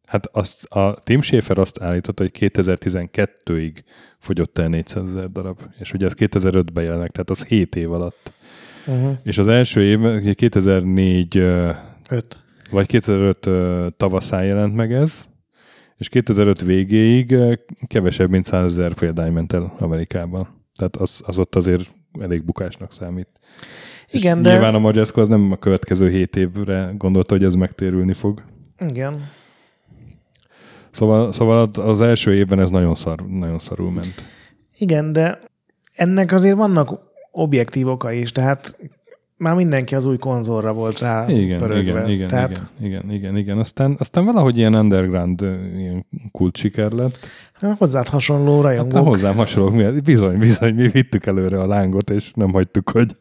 [0.06, 3.74] hát azt, a Tim Schafer azt állította, hogy 2012-ig
[4.20, 8.32] fogyott el 400 ezer darab, és ugye ez 2005-ben jelnek, tehát az 7 év alatt.
[8.86, 9.18] Uh-huh.
[9.24, 11.38] És az első év, 2004
[12.10, 12.40] Öt.
[12.72, 13.50] vagy 2005
[13.98, 15.28] tavaszán jelent meg ez,
[15.98, 17.36] és 2005 végéig
[17.88, 20.48] kevesebb, mint 100 ezer példány ment el Amerikában.
[20.76, 23.30] Tehát az, az ott azért elég bukásnak számít.
[24.12, 24.52] Igen, de...
[24.52, 28.44] Nyilván a Majesco az nem a következő 7 évre gondolta, hogy ez megtérülni fog.
[28.88, 29.30] Igen.
[30.92, 34.24] Szóval, szóval az első évben ez nagyon, szar, nagyon szarul ment.
[34.78, 35.40] Igen, de
[35.96, 37.00] ennek azért vannak
[37.32, 38.78] objektív oka is, tehát
[39.38, 41.92] már mindenki az új konzolra volt rá igen, pörögve.
[41.92, 42.70] Igen, igen, tehát...
[42.80, 43.58] igen, igen, igen, igen.
[43.58, 45.42] Aztán, aztán valahogy ilyen underground
[45.78, 47.20] ilyen kult siker lett.
[47.54, 48.94] Hát hozzád hasonló rajongók.
[48.94, 53.16] Hát hozzám hasonló, bizony, bizony, mi vittük előre a lángot, és nem hagytuk, hogy,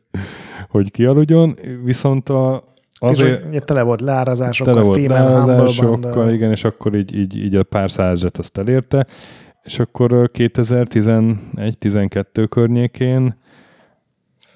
[0.76, 2.64] hogy kialudjon, viszont a,
[2.98, 3.54] azért...
[3.54, 7.90] És tele volt leárazásokkal, tele volt leárazásokkal, igen, és akkor így, így, így a pár
[7.90, 9.06] százat azt elérte,
[9.62, 13.36] és akkor 2011-12 környékén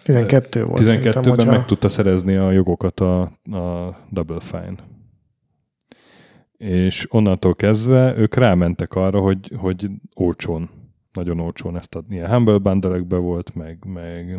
[0.02, 1.50] 12 volt 12-ben hogyha...
[1.50, 3.20] meg tudta szerezni a jogokat a,
[3.52, 4.74] a Double Fine.
[6.56, 10.70] És onnantól kezdve ők rámentek arra, hogy, hogy olcsón,
[11.12, 12.14] nagyon olcsón ezt adni.
[12.14, 14.38] Ilyen Humble bundle volt, meg, meg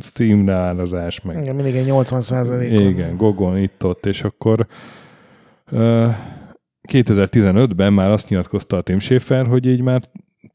[0.00, 1.40] Steam árazás, meg...
[1.40, 2.80] Igen, mindig egy 80 százalék.
[2.80, 4.66] Igen, Gogon itt-ott, és akkor
[5.70, 6.14] uh,
[6.88, 10.02] 2015-ben már azt nyilatkozta a Tim Schafer, hogy így már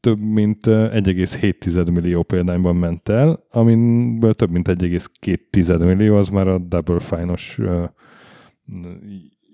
[0.00, 6.58] több mint 1,7 millió példányban ment el, amiből több mint 1,2 millió az már a
[6.58, 7.58] Double Fine-os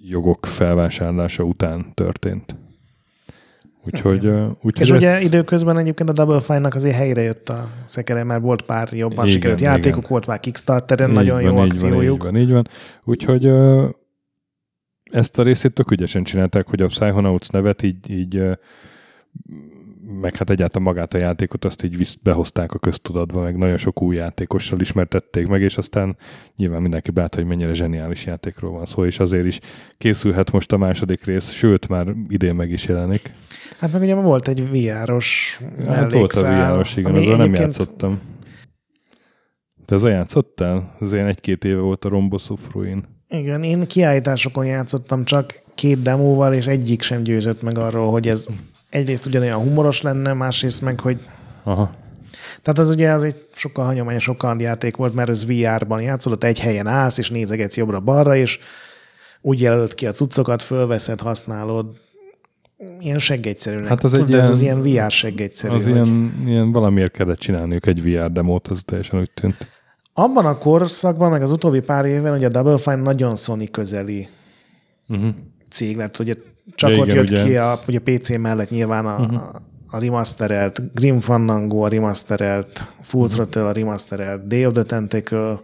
[0.08, 2.56] jogok felvásárlása után történt.
[3.86, 4.26] Úgyhogy,
[4.62, 4.96] úgyhogy És ez...
[4.96, 9.24] ugye időközben egyébként a Double Fine-nak azért helyre jött a szekere, mert volt pár jobban
[9.24, 9.72] igen, sikerült igen.
[9.72, 12.22] játékok, volt már Kickstarteren, így nagyon van, jó akciójuk.
[12.22, 12.66] Van, így van, így van.
[13.04, 13.46] Úgyhogy
[15.10, 18.42] ezt a részét tök ügyesen csinálták, hogy a Psychonauts nevet így, így
[20.20, 24.16] meg hát egyáltalán magát a játékot azt így behozták a köztudatba, meg nagyon sok új
[24.16, 26.16] játékossal ismertették meg, és aztán
[26.56, 29.60] nyilván mindenki beállt, hogy mennyire zseniális játékról van szó, és azért is
[29.98, 33.34] készülhet most a második rész, sőt, már idén meg is jelenik.
[33.78, 38.20] Hát meg ugye volt egy VR-os Hát volt a VR-os, igen, azzal nem játszottam.
[39.84, 40.96] Te a játszottál?
[40.98, 43.04] Az én egy-két éve volt a Rombos of Ruin.
[43.28, 48.46] Igen, én kiállításokon játszottam csak két demóval, és egyik sem győzött meg arról, hogy ez
[48.94, 51.20] egyrészt ugyanolyan humoros lenne, másrészt meg, hogy
[51.62, 51.94] Aha.
[52.62, 56.86] Tehát az ugye az egy sokkal hagyományosabb játék volt, mert ez VR-ban játszódott, egy helyen
[56.86, 58.58] állsz, és nézegetsz jobbra-balra, és
[59.40, 61.86] úgy jelölt ki a cuccokat, fölveszed, használod.
[63.00, 63.88] Ilyen seggegyszerűnek.
[63.88, 65.74] Hát az Tudod, egy ilyen, ez az ilyen VR seggegyszerű.
[65.74, 65.92] Az hogy...
[65.92, 69.68] ilyen, ilyen valamiért kellett csinálniuk egy VR demót, az teljesen úgy tűnt.
[70.12, 74.28] Abban a korszakban, meg az utóbbi pár évben, hogy a Double Fine nagyon Sony közeli
[75.08, 75.34] uh-huh.
[75.70, 76.30] cég lett, hogy
[76.74, 77.44] csak ja, ott igen, jött ugye.
[77.44, 79.42] ki a, ugye PC mellett nyilván a, uh-huh.
[79.86, 83.34] a remasterelt Grim Fandango, a remasterelt Full uh-huh.
[83.34, 85.60] Throttle, a remasterelt Day of the Tentacle,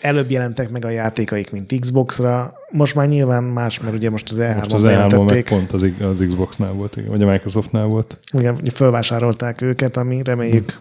[0.00, 2.54] előbb jelentek meg a játékaik, mint Xbox-ra.
[2.70, 5.86] Most már nyilván más, mert ugye most az E3-on Most az E3 meg pont az,
[6.00, 8.18] az Xbox-nál volt, vagy a Microsoft-nál volt.
[8.32, 10.72] Igen, felvásárolták őket, ami reméljük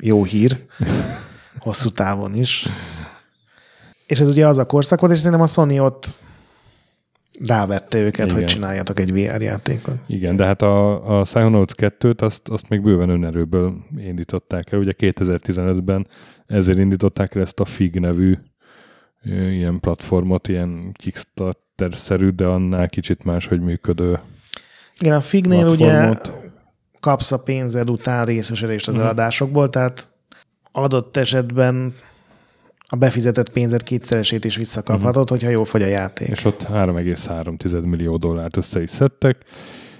[0.00, 0.58] jó hír,
[1.58, 2.68] hosszú távon is.
[4.06, 6.18] És ez ugye az a korszak volt, és szerintem a Sony ott
[7.46, 8.36] rávette őket, Igen.
[8.36, 9.94] hogy csináljatok egy VR játékot.
[10.06, 14.78] Igen, de hát a, a Psychonauts 2-t azt, azt még bőven önerőből indították el.
[14.78, 16.06] Ugye 2015-ben
[16.46, 18.38] ezért indították el ezt a FIG nevű
[19.24, 24.18] ilyen platformot, ilyen Kickstarter-szerű, de annál kicsit máshogy működő
[24.98, 26.18] Igen, a Fignél ugye
[27.00, 29.08] kapsz a pénzed után részesedést az uh-huh.
[29.08, 30.12] eladásokból, tehát
[30.72, 31.94] adott esetben
[32.92, 35.28] a befizetett pénzet kétszeresét is visszakaphatod, uh-huh.
[35.28, 36.28] hogyha jól fogy a játék.
[36.28, 39.44] És ott 3,3 millió dollárt össze is szedtek,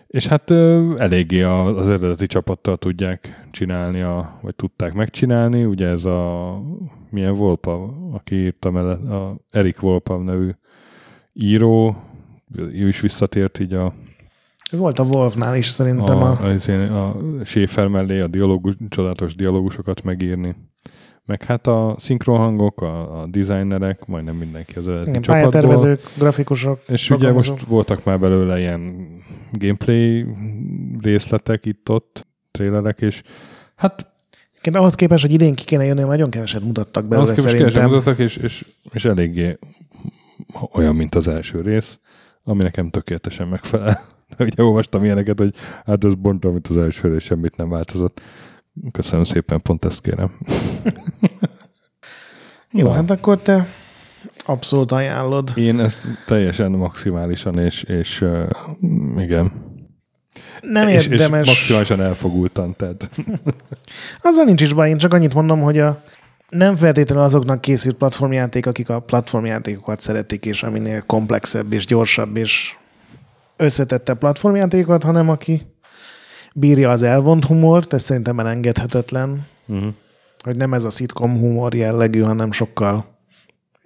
[0.07, 5.64] és hát ö, eléggé az eredeti csapattal tudják csinálni, a, vagy tudták megcsinálni.
[5.64, 6.55] Ugye ez a,
[7.11, 10.50] milyen Volpa, aki írta mellett, a Erik Volpa nevű
[11.33, 11.96] író,
[12.57, 13.94] ő is visszatért így a
[14.70, 16.22] volt a Wolfnál is szerintem.
[16.22, 20.57] A, a, a, a Schaefer mellé a dialógus, csodálatos dialógusokat megírni.
[21.30, 25.50] Meg hát a szinkronhangok, a, a designerek, majdnem mindenki az eredeti Igen, csapatból.
[25.50, 26.78] Pályatervezők, grafikusok.
[26.86, 29.06] És ugye most voltak már belőle ilyen
[29.52, 30.26] gameplay
[31.02, 33.22] részletek itt-ott, trélerek, és
[33.76, 34.06] hát
[34.58, 37.68] igen, ahhoz képest, hogy idén ki kéne jönni, nagyon keveset mutattak belőle ahhoz szerintem.
[37.68, 39.58] keveset mutattak, és, és, és eléggé
[40.72, 41.98] olyan, mint az első rész,
[42.44, 44.00] ami nekem tökéletesen megfelel.
[44.38, 48.20] Ugye olvastam ilyeneket, hogy hát ez bontom, mint az első rész, semmit nem változott.
[48.92, 50.37] Köszönöm szépen, pont ezt kérem.
[52.72, 52.92] Jó, Na.
[52.92, 53.66] hát akkor te
[54.46, 55.52] abszolút ajánlod.
[55.54, 58.48] Én ezt teljesen maximálisan, és, és uh,
[59.16, 59.52] igen.
[60.61, 61.46] Nem és, érdemes.
[61.46, 63.11] És maximálisan elfogultan, tehát.
[64.22, 66.02] Azzal nincs is baj, én csak annyit mondom, hogy a
[66.48, 72.76] nem feltétlenül azoknak készült platformjáték, akik a platformjátékokat szeretik, és aminél komplexebb és gyorsabb és
[73.56, 75.69] összetette platformjátékokat, hanem aki
[76.54, 79.92] bírja az elvont humort, ez szerintem elengedhetetlen, uh-huh.
[80.42, 83.18] hogy nem ez a szitkom humor jellegű, hanem sokkal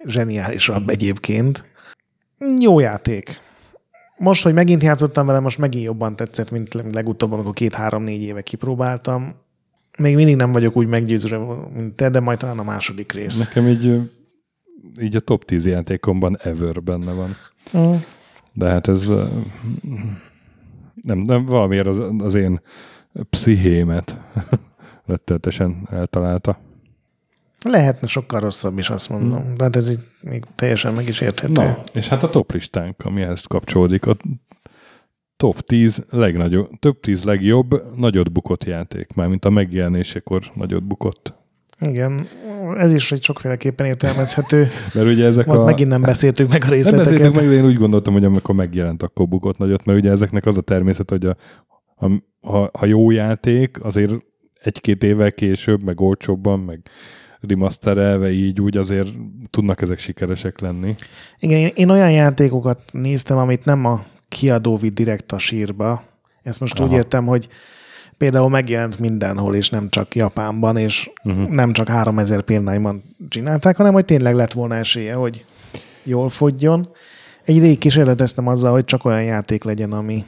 [0.07, 1.63] zseniálisabb egyébként.
[2.59, 3.41] Jó játék.
[4.17, 9.35] Most, hogy megint játszottam vele, most megint jobban tetszett, mint legutóbb, amikor két-három-négy éve kipróbáltam.
[9.97, 11.37] Még mindig nem vagyok úgy meggyőző,
[11.73, 13.39] mint te, de majd talán a második rész.
[13.39, 14.11] Nekem így,
[15.01, 17.35] így a top 10 játékomban ever benne van.
[17.73, 18.01] Uh.
[18.53, 19.03] De hát ez
[21.01, 22.61] nem, nem valamiért az, az én
[23.29, 24.17] pszichémet
[25.05, 26.59] rettenetesen eltalálta.
[27.63, 29.41] Lehetne sokkal rosszabb is, azt mondom.
[29.41, 29.55] Hmm.
[29.55, 31.53] De hát ez így még teljesen meg is érthető.
[31.53, 34.15] Na, és hát a top listánk, ami ehhez kapcsolódik, a
[35.37, 41.33] top 10 legnagyobb, több 10 legjobb nagyot bukott játék, mint a megjelenésekor nagyot bukott.
[41.79, 42.27] Igen,
[42.77, 44.67] ez is egy sokféleképpen értelmezhető.
[44.93, 45.63] mert ugye ezek a...
[45.63, 47.05] Megint nem beszéltük meg a részleteket.
[47.05, 50.11] Nem beszéltük meg, de én úgy gondoltam, hogy amikor megjelent, akkor bukott nagyot, mert ugye
[50.11, 51.35] ezeknek az a természet, hogy a,
[51.95, 52.11] a,
[52.41, 54.13] ha, ha jó játék, azért
[54.61, 56.79] egy-két évvel később, meg olcsóbban, meg
[57.47, 59.07] remasterelve így úgy azért
[59.49, 60.95] tudnak ezek sikeresek lenni.
[61.39, 66.03] Igen, én olyan játékokat néztem, amit nem a kiadó vitt direkt a sírba.
[66.43, 66.87] Ezt most Aha.
[66.87, 67.47] úgy értem, hogy
[68.17, 71.49] például megjelent mindenhol, és nem csak Japánban, és uh-huh.
[71.49, 75.45] nem csak 3000 példányban csinálták, hanem hogy tényleg lett volna esélye, hogy
[76.03, 76.89] jól fogjon.
[77.43, 80.25] Egy rég kísérleteztem azzal, hogy csak olyan játék legyen, ami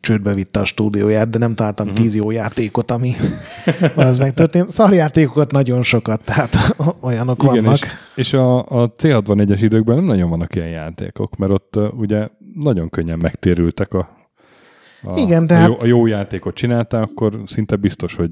[0.00, 2.02] csődbe vitte a stúdióját, de nem találtam uh-huh.
[2.02, 3.14] tíz jó játékot, ami
[3.96, 4.70] az megtörtént.
[4.70, 7.78] Szarjátékokat nagyon sokat, tehát olyanok Igen, vannak.
[7.78, 12.28] És, és a, a C64-es időkben nem nagyon vannak ilyen játékok, mert ott uh, ugye
[12.54, 14.23] nagyon könnyen megtérültek a
[15.04, 18.30] a, Igen, de a, jó, a jó játékot csináltál, akkor szinte biztos, hogy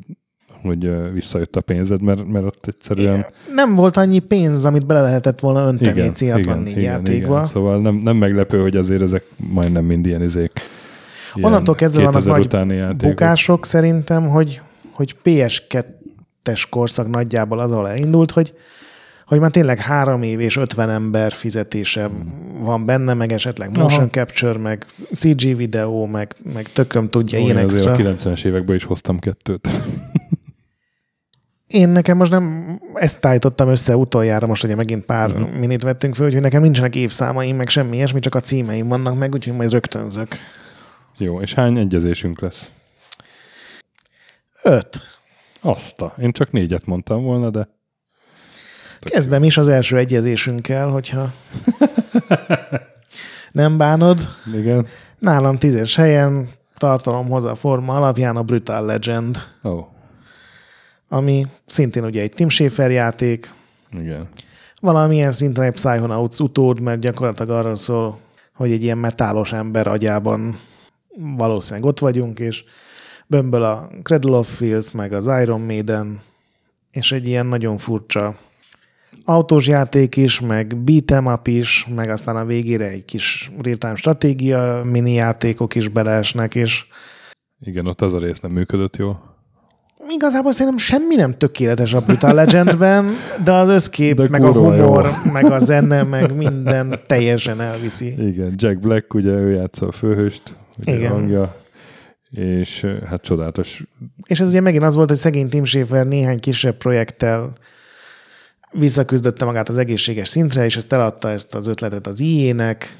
[0.62, 3.14] hogy visszajött a pénzed, mert, mert ott egyszerűen...
[3.14, 3.26] Igen.
[3.54, 7.34] Nem volt annyi pénz, amit bele lehetett volna önteni igen, C64 igen, játékba.
[7.34, 7.46] Igen.
[7.46, 10.50] Szóval nem, nem meglepő, hogy azért ezek majdnem mind ilyen izék.
[11.40, 14.60] Onnantól kezdve vannak nagy bukások szerintem, hogy,
[14.92, 18.54] hogy PS2-es korszak nagyjából azon elindult, hogy
[19.26, 22.60] hogy már tényleg három év és 50 ember fizetése hmm.
[22.60, 24.10] van benne, meg esetleg motion Aha.
[24.10, 27.92] capture, meg CG videó, meg, meg tököm tudja, Olyan, ilyen extra.
[27.92, 29.68] a 90-es években is hoztam kettőt.
[31.66, 35.58] Én nekem most nem ezt állítottam össze utoljára, most ugye megint pár uh-huh.
[35.58, 39.34] minit vettünk föl, hogy nekem nincsenek évszámaim, meg semmi ilyesmi, csak a címeim vannak meg,
[39.34, 40.36] úgyhogy majd rögtönzök.
[41.18, 42.70] Jó, és hány egyezésünk lesz?
[44.62, 45.00] Öt.
[45.60, 46.14] Azta.
[46.18, 47.68] Én csak négyet mondtam volna, de...
[49.10, 51.32] Kezdem is az első egyezésünkkel, hogyha
[53.52, 54.28] nem bánod.
[54.54, 54.86] Igen.
[55.18, 59.38] Nálam tízes helyen tartalomhoz a forma alapján a Brutal Legend.
[59.62, 59.86] Oh.
[61.08, 63.52] Ami szintén ugye egy Tim Schafer játék.
[63.90, 64.28] Igen.
[64.80, 68.18] Valamilyen szinten egy Psychonauts utód, mert gyakorlatilag arról szól,
[68.54, 70.58] hogy egy ilyen metálos ember agyában
[71.36, 72.64] valószínűleg ott vagyunk, és
[73.26, 76.20] bömböl a Cradle of Filth, meg az Iron Maiden,
[76.90, 78.36] és egy ilyen nagyon furcsa
[79.24, 84.82] autós játék is, meg beat'em up is, meg aztán a végére egy kis real-time stratégia
[84.84, 86.84] mini játékok is beleesnek, és
[87.60, 89.30] Igen, ott az a rész nem működött jól.
[90.08, 93.10] igazából szerintem semmi nem tökéletes a Brutal Legendben,
[93.44, 94.84] de az összkép, De meg a kurva jó.
[94.84, 98.28] humor, meg a zene, meg minden teljesen elviszi.
[98.28, 101.10] Igen, Jack Black, ugye ő játsza a főhőst, ugye Igen.
[101.10, 101.56] hangja,
[102.30, 103.84] és hát csodálatos.
[104.26, 107.52] És ez ugye megint az volt, hogy szegény Tim Schafer néhány kisebb projekttel
[108.72, 112.96] visszaküzdötte magát az egészséges szintre, és ezt eladta ezt az ötletet az IE-nek,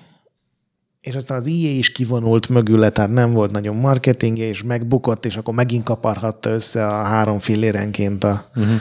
[1.01, 5.37] és aztán az IE is kivonult mögüle, tehát nem volt nagyon marketingje, és megbukott, és
[5.37, 8.75] akkor megint kaparhatta össze a három fillérenként a uh-huh.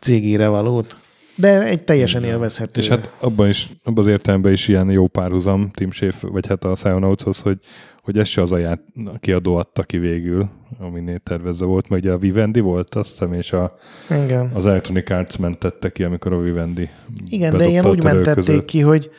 [0.00, 0.96] cégére valót.
[1.36, 2.80] De egy teljesen élvezhető.
[2.80, 6.64] És hát abban is, abban az értelemben is ilyen jó párhuzam Tim Schafer, vagy hát
[6.64, 7.58] a Psychonautshoz, hogy,
[8.04, 8.80] hogy ez se az a ját,
[9.20, 10.48] kiadó adta ki végül,
[10.80, 13.70] aminél tervezve volt, mert ugye a Vivendi volt, azt hiszem, és a,
[14.10, 14.50] Igen.
[14.54, 16.88] az Electronic Arts mentette ki, amikor a Vivendi
[17.30, 18.64] Igen, de ilyen úgy mentették között.
[18.64, 19.10] ki, hogy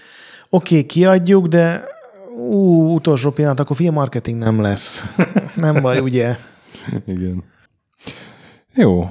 [0.50, 1.84] oké, okay, kiadjuk, de
[2.38, 5.06] ú, utolsó pillanat, akkor film marketing nem lesz.
[5.56, 6.36] nem baj, ugye?
[7.06, 7.44] Igen.
[8.76, 9.10] Jó.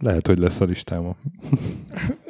[0.00, 1.16] Lehet, hogy lesz a listámon.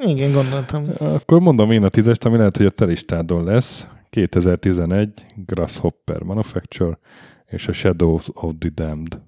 [0.00, 0.86] Igen, gondoltam.
[0.98, 3.86] Akkor mondom én a tízest, ami lehet, hogy a te listádon lesz.
[4.12, 6.98] 2011, Grasshopper Manufacture
[7.46, 9.20] és a Shadows of the Damned.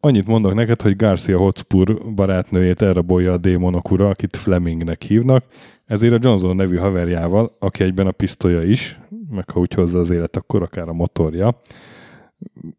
[0.00, 5.44] Annyit mondok neked, hogy Garcia Hotspur barátnőjét elrabolja a démonok ura, akit Flemingnek hívnak,
[5.86, 9.00] ezért a Johnson nevű haverjával, aki egyben a pisztolya is,
[9.30, 11.60] meg ha úgy hozza az élet, akkor akár a motorja,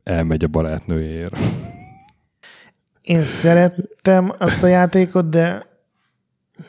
[0.04, 1.38] elmegy a barátnőjéért.
[3.02, 5.66] Én szerettem azt a játékot, de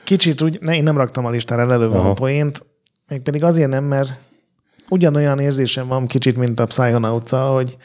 [0.05, 2.11] kicsit úgy, ne, én nem raktam a listára Aha.
[2.11, 2.65] a poént,
[3.09, 4.31] mégpedig azért nem, mert
[4.93, 7.77] ugyanolyan érzésem van kicsit, mint a psychonauts hogy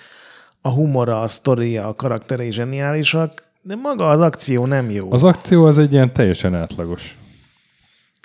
[0.61, 5.11] a humora, a sztoria, a karakterei zseniálisak, de maga az akció nem jó.
[5.11, 7.17] Az akció az egy ilyen teljesen átlagos.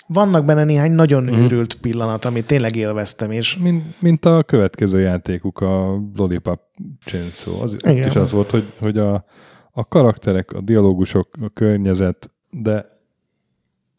[0.07, 1.33] Vannak benne néhány nagyon mm.
[1.33, 6.59] őrült pillanat, amit tényleg élveztem, és Mint, mint a következő játékuk, a Lollipop
[7.05, 7.63] Chainsaw.
[7.63, 8.07] Az, Igen.
[8.07, 9.25] is az volt, hogy, hogy a,
[9.71, 12.85] a karakterek, a dialógusok, a környezet, de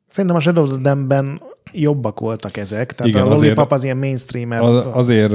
[0.09, 1.41] szerintem a Shadows of Them-ben
[1.75, 4.63] jobbak voltak ezek, tehát Igen, a Lollipop azért- az ilyen mainstreamer.
[4.63, 5.33] az, azért,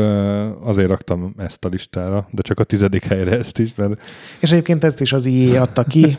[0.63, 4.05] azért raktam ezt a listára, de csak a tizedik helyre ezt is, mert
[4.39, 6.15] És egyébként ezt is az IE adta ki.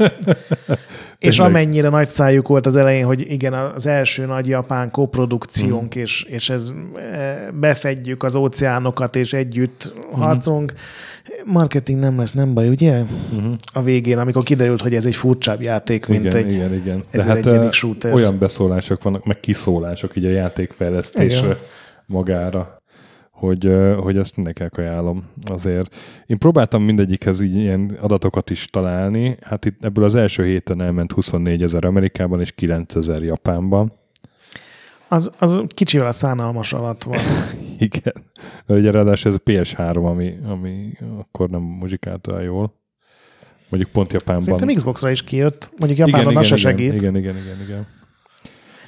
[1.19, 5.99] és amennyire nagy szájuk volt az elején, hogy igen, az első nagy japán koprodukciónk, Mhm.
[6.03, 10.73] és, és ez e, befedjük az óceánokat, és együtt harcolunk.
[11.45, 13.01] Marketing nem lesz, nem baj, ugye?
[13.33, 13.53] uh-huh.
[13.73, 16.99] A végén, amikor kiderült, hogy ez egy furcsább játék, mint igen, egy igen, igen.
[17.11, 18.15] De ezer hát egyedik ö, shooter.
[18.15, 21.59] olyan beszólások vannak, meg kiszólások így a játékfejlesztésre Igen.
[22.07, 22.81] magára,
[23.31, 25.95] hogy, hogy ezt mindenkinek ajánlom azért.
[26.27, 31.13] Én próbáltam mindegyikhez így ilyen adatokat is találni, hát itt ebből az első héten elment
[31.13, 33.93] 24 ezer Amerikában és 9 ezer Japánban.
[35.09, 37.19] Az, az kicsivel a szánalmas alatt van.
[37.79, 38.15] Igen.
[38.67, 42.75] De ugye ráadásul ez a PS3, ami, ami akkor nem muzsikálta jól.
[43.69, 44.45] Mondjuk pont Japánban.
[44.45, 45.71] Szerintem Xbox-ra is kijött.
[45.79, 46.93] Mondjuk Japánban az se igen, segít.
[46.93, 47.87] igen, igen, igen, igen.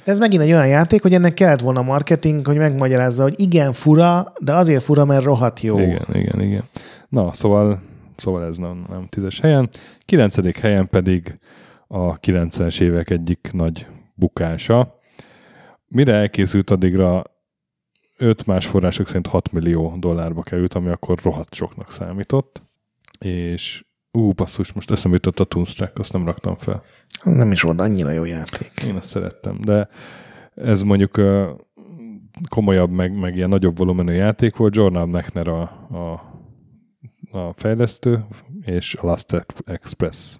[0.03, 3.73] De ez megint egy olyan játék, hogy ennek kellett volna marketing, hogy megmagyarázza, hogy igen,
[3.73, 5.79] fura, de azért fura, mert rohadt jó.
[5.79, 6.63] Igen, igen, igen.
[7.09, 7.81] Na, szóval,
[8.15, 9.69] szóval ez nem, nem tízes helyen.
[9.99, 11.39] Kilencedik helyen pedig
[11.87, 14.99] a 90-es évek egyik nagy bukása.
[15.87, 17.23] Mire elkészült addigra
[18.17, 22.61] 5 más források szerint 6 millió dollárba került, ami akkor rohadt soknak számított.
[23.19, 26.83] És ú, basszus, most eszembe jutott a Toonstruck, azt nem raktam fel.
[27.23, 28.71] Nem is volt annyira jó játék.
[28.87, 29.87] Én azt szerettem, de
[30.55, 31.21] ez mondjuk
[32.49, 34.75] komolyabb, meg, meg ilyen nagyobb volumenű játék volt.
[34.75, 35.61] Jornal Mechner a,
[35.91, 36.11] a,
[37.37, 38.25] a fejlesztő,
[38.61, 40.39] és a Last Express,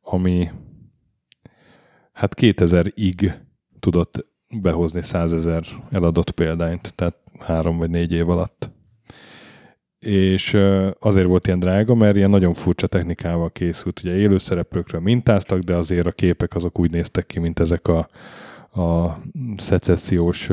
[0.00, 0.50] ami
[2.12, 3.34] hát 2000-ig
[3.78, 4.26] tudott
[4.60, 8.73] behozni 100 ezer eladott példányt, tehát három vagy négy év alatt.
[10.06, 10.58] És
[10.98, 14.00] azért volt ilyen drága, mert ilyen nagyon furcsa technikával készült.
[14.00, 18.08] Ugye élőszereplőkről mintáztak, de azért a képek azok úgy néztek ki, mint ezek a,
[18.80, 19.18] a
[19.56, 20.50] szecessziós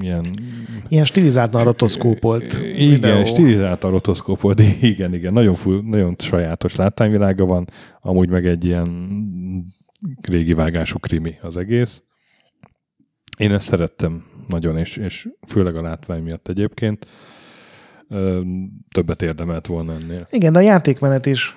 [0.00, 0.34] ilyen
[0.88, 3.24] Ilyen stilizáltan rotoszkópolt igen, videó.
[3.24, 7.68] stilizált a rotoszkóp volt, igen, igen, nagyon, full, nagyon sajátos látványvilága van,
[8.00, 8.88] amúgy meg egy ilyen
[10.20, 12.02] régi vágású krimi az egész.
[13.38, 17.06] Én ezt szerettem nagyon, és, és főleg a látvány miatt egyébként.
[18.92, 20.26] Többet érdemelt volna ennél.
[20.30, 21.54] Igen, de a játékmenet is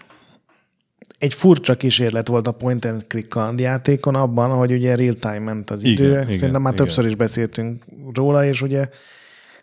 [1.17, 5.69] egy furcsa kísérlet volt a point and click kalandjátékon abban, hogy ugye real time ment
[5.69, 6.21] az Igen, idő.
[6.21, 6.85] igen, Szerintem már igen.
[6.85, 7.83] többször is beszéltünk
[8.13, 8.89] róla, és ugye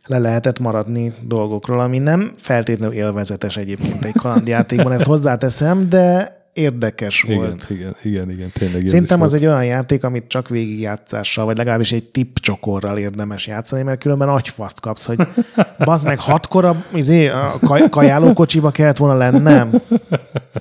[0.06, 7.22] le lehetett maradni dolgokról, ami nem feltétlenül élvezetes egyébként egy kalandjátékban, ezt hozzáteszem, de érdekes
[7.24, 7.66] igen, volt.
[7.70, 8.86] Igen, igen, igen, tényleg.
[8.86, 14.00] Szerintem az egy olyan játék, amit csak végigjátszással, vagy legalábbis egy tipcsokorral érdemes játszani, mert
[14.00, 15.26] különben agyfaszt kapsz, hogy
[15.78, 19.80] bazd meg hatkor a, izé, a kaj, kajálókocsiba kellett volna lennem,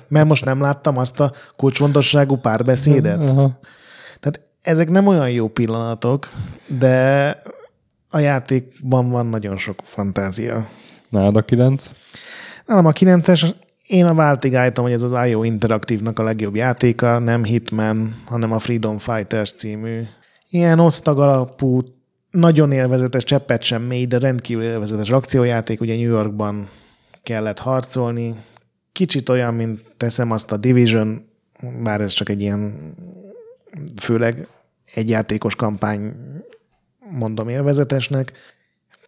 [0.08, 3.28] mert most nem láttam azt a kulcsfontosságú párbeszédet.
[3.28, 3.58] Aha.
[4.20, 6.30] Tehát ezek nem olyan jó pillanatok,
[6.66, 7.36] de
[8.08, 10.68] a játékban van nagyon sok fantázia.
[11.08, 11.90] Nálad a 9?
[12.66, 13.54] Nálam a 9-es,
[13.92, 18.52] én a váltig állítom, hogy ez az IO Interaktívnak a legjobb játéka, nem Hitman, hanem
[18.52, 20.02] a Freedom Fighters című.
[20.50, 21.80] Ilyen osztag alapú,
[22.30, 26.68] nagyon élvezetes, cseppet sem mély, de rendkívül élvezetes akciójáték, ugye New Yorkban
[27.22, 28.34] kellett harcolni.
[28.92, 31.24] Kicsit olyan, mint teszem azt a Division,
[31.82, 32.94] bár ez csak egy ilyen
[34.00, 34.46] főleg
[34.94, 36.12] egyjátékos kampány
[37.10, 38.32] mondom élvezetesnek,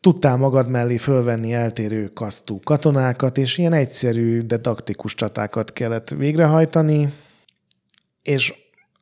[0.04, 7.12] tudtál magad mellé fölvenni eltérő kasztú katonákat, és ilyen egyszerű, de taktikus csatákat kellett végrehajtani,
[8.22, 8.54] és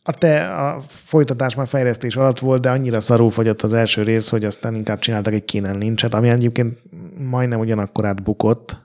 [0.03, 4.29] a te a folytatás már fejlesztés alatt volt, de annyira szarú fogyott az első rész,
[4.29, 6.79] hogy aztán inkább csináltak egy kénen lincset, ami egyébként
[7.19, 8.77] majdnem ugyanakkor átbukott.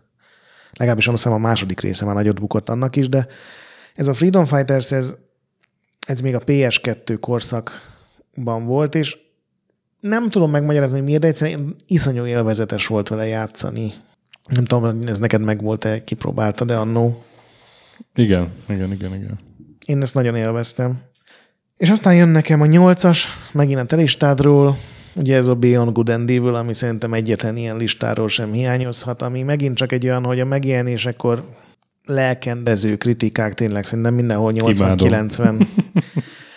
[0.74, 3.28] Legalábbis azt hiszem a második része már nagyot bukott annak is, de
[3.95, 5.15] ez a Freedom Fighters, ez,
[6.07, 9.18] ez még a PS2 korszakban volt, és
[9.99, 13.91] nem tudom megmagyarázni, hogy miért, de egyszerűen iszonyú élvezetes volt vele játszani.
[14.49, 17.23] Nem tudom, ez neked meg volt-e, kipróbálta, de annó.
[18.15, 19.39] Igen, igen, igen, igen.
[19.85, 21.01] Én ezt nagyon élveztem.
[21.77, 24.77] És aztán jön nekem a nyolcas, megint a te listádról,
[25.15, 29.43] ugye ez a Beyond Good and Evil, ami szerintem egyetlen ilyen listáról sem hiányozhat, ami
[29.43, 31.49] megint csak egy olyan, hogy a megjelenésekor
[32.05, 35.67] lelkendező kritikák tényleg szerintem mindenhol 80-90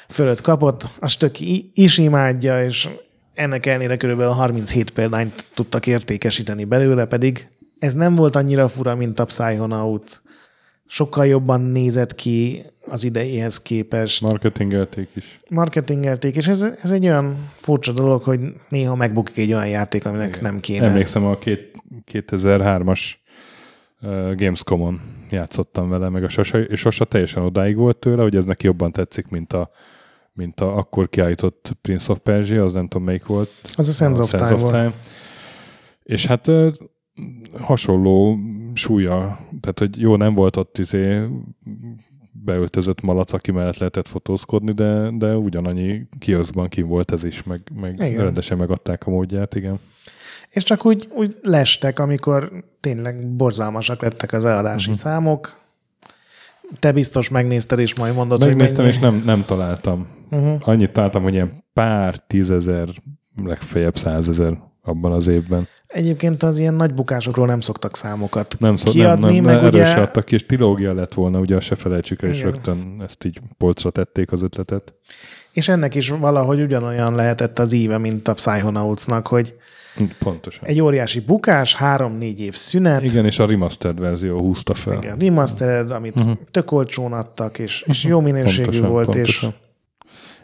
[0.08, 1.36] fölött kapott, azt tök
[1.72, 2.88] is imádja, és
[3.40, 9.20] ennek ellenére körülbelül 37 példányt tudtak értékesíteni belőle, pedig ez nem volt annyira fura, mint
[9.20, 10.22] a Psychonaut.
[10.86, 14.20] Sokkal jobban nézett ki az idejéhez képest.
[14.20, 15.38] Marketingelték is.
[15.48, 20.28] Marketingelték, és ez, ez egy olyan furcsa dolog, hogy néha megbukik egy olyan játék, aminek
[20.28, 20.42] Igen.
[20.42, 20.86] nem kéne.
[20.86, 21.76] Emlékszem a két,
[22.12, 23.00] 2003-as
[24.00, 28.44] uh, Gamescom-on játszottam vele, meg a Sasa, és Sasa teljesen odáig volt tőle, hogy ez
[28.44, 29.70] neki jobban tetszik, mint a
[30.40, 33.50] mint a akkor kiállított Prince of Persia, az nem tudom melyik volt.
[33.76, 34.92] Az a Sense, a of, Sense of Time.
[36.02, 36.50] És hát
[37.58, 38.38] hasonló
[38.74, 41.26] súlya, tehát hogy jó, nem volt ott izé
[42.32, 47.62] beöltözött malac, aki mellett lehetett fotózkodni, de, de ugyanannyi kioszban kim volt ez is, meg,
[47.74, 49.80] meg rendesen megadták a módját, igen.
[50.50, 55.02] És csak úgy, úgy lestek, amikor tényleg borzalmasak lettek az eladási uh-huh.
[55.02, 55.59] számok,
[56.78, 59.16] te biztos megnézted, és majd mondod, Megnéztem, hogy mennyi...
[59.16, 60.06] és nem, nem találtam.
[60.30, 60.56] Uh-huh.
[60.60, 62.88] Annyit találtam, hogy ilyen pár tízezer,
[63.44, 65.68] legfeljebb százezer abban az évben.
[65.86, 69.94] Egyébként az ilyen nagy bukásokról nem szoktak számokat nem szok, kiadni, nem, nem, meg ugye...
[69.94, 73.90] adtak ki, és trilógia lett volna, ugye se felejtsük el, és rögtön ezt így polcra
[73.90, 74.94] tették az ötletet.
[75.52, 79.54] És ennek is valahogy ugyanolyan lehetett az íve, mint a Psychonautsnak, hogy
[80.18, 80.68] Pontosan.
[80.68, 83.02] Egy óriási bukás, három-négy év szünet.
[83.02, 84.96] Igen, és a remastered verzió húzta fel.
[84.96, 86.38] Igen, remastered, amit uh-huh.
[86.50, 89.04] tök olcsón adtak, és, és jó minőségű pontosan, volt.
[89.04, 89.50] Pontosan.
[89.50, 89.56] És...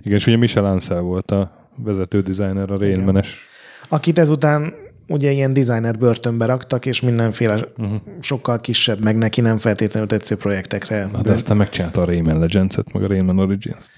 [0.01, 3.47] Igen, és ugye Michel Ansel volt a vezető designer, a Rainmanes.
[3.89, 4.75] Akit ezután
[5.09, 8.01] ugye ilyen designer börtönbe raktak, és mindenféle uh-huh.
[8.21, 11.09] sokkal kisebb, meg neki nem feltétlenül tetsző projektekre.
[11.13, 13.91] Na, de aztán megcsinálta a Rayman Legends-et, meg a Rayman Origins-t.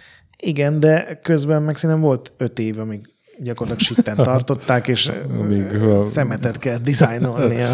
[0.43, 3.01] Igen, de közben meg szerintem volt öt év, amíg
[3.43, 5.13] gyakorlatilag sitten tartották, és
[5.97, 5.99] a...
[5.99, 7.69] szemetet kell dizájnolnia.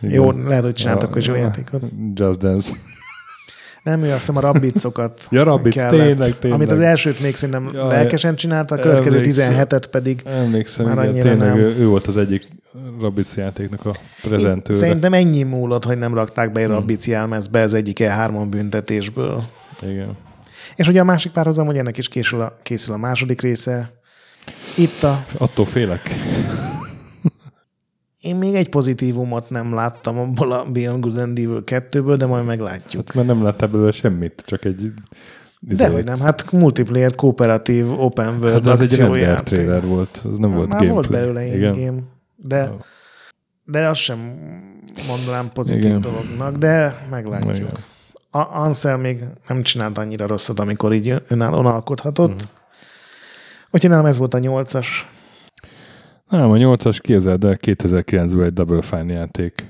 [0.00, 1.82] Jó, lehet, hogy csináltak a jó játékot.
[2.14, 2.72] Just Dance.
[3.82, 6.52] Nem, ő azt hiszem a rabbicokat Ja, rabbic, tényleg, tényleg.
[6.52, 11.12] Amit az elsőt még szerintem ja, lelkesen csinálta, a következő 17-et pedig emlékszem, már annyira
[11.12, 11.58] igen, tényleg nem.
[11.58, 12.48] Ő, ő volt az egyik
[13.00, 14.78] Rabbic játéknak a prezentőre.
[14.78, 16.74] Szerintem ennyi múlott, hogy nem rakták be egy hmm.
[16.74, 19.42] Rabbic jelmezbe az egyik E3-on büntetésből.
[19.82, 20.16] Igen.
[20.76, 23.92] És ugye a másik párhuzam, hogy ennek is készül a, készül a második része,
[24.76, 25.24] itt a...
[25.38, 26.00] Attól félek.
[28.20, 32.44] Én még egy pozitívumot nem láttam abból a Beyond Good and Evil 2-ből, de majd
[32.44, 33.06] meglátjuk.
[33.06, 34.92] Hát, mert nem lett ebből semmit, csak egy...
[35.60, 40.38] De hogy nem, hát multiplayer, kooperatív, open world hát az egy render trailer volt, az
[40.38, 40.88] nem volt Már gameplay.
[40.88, 41.98] volt belőle ilyen game,
[42.36, 42.80] de, oh.
[43.64, 44.18] de azt sem
[45.08, 46.00] mondanám pozitív Igen.
[46.00, 47.56] dolognak, de meglátjuk.
[47.56, 47.74] Igen.
[48.30, 52.32] A Ansel még nem csinált annyira rosszat, amikor így önállóan alkothatott.
[52.32, 52.48] Uh-huh.
[53.70, 55.08] Úgyhogy nálam ez volt a nyolcas.
[56.28, 59.64] Nem, a nyolcas képzeld, de 2009-ből egy Double Fine játék.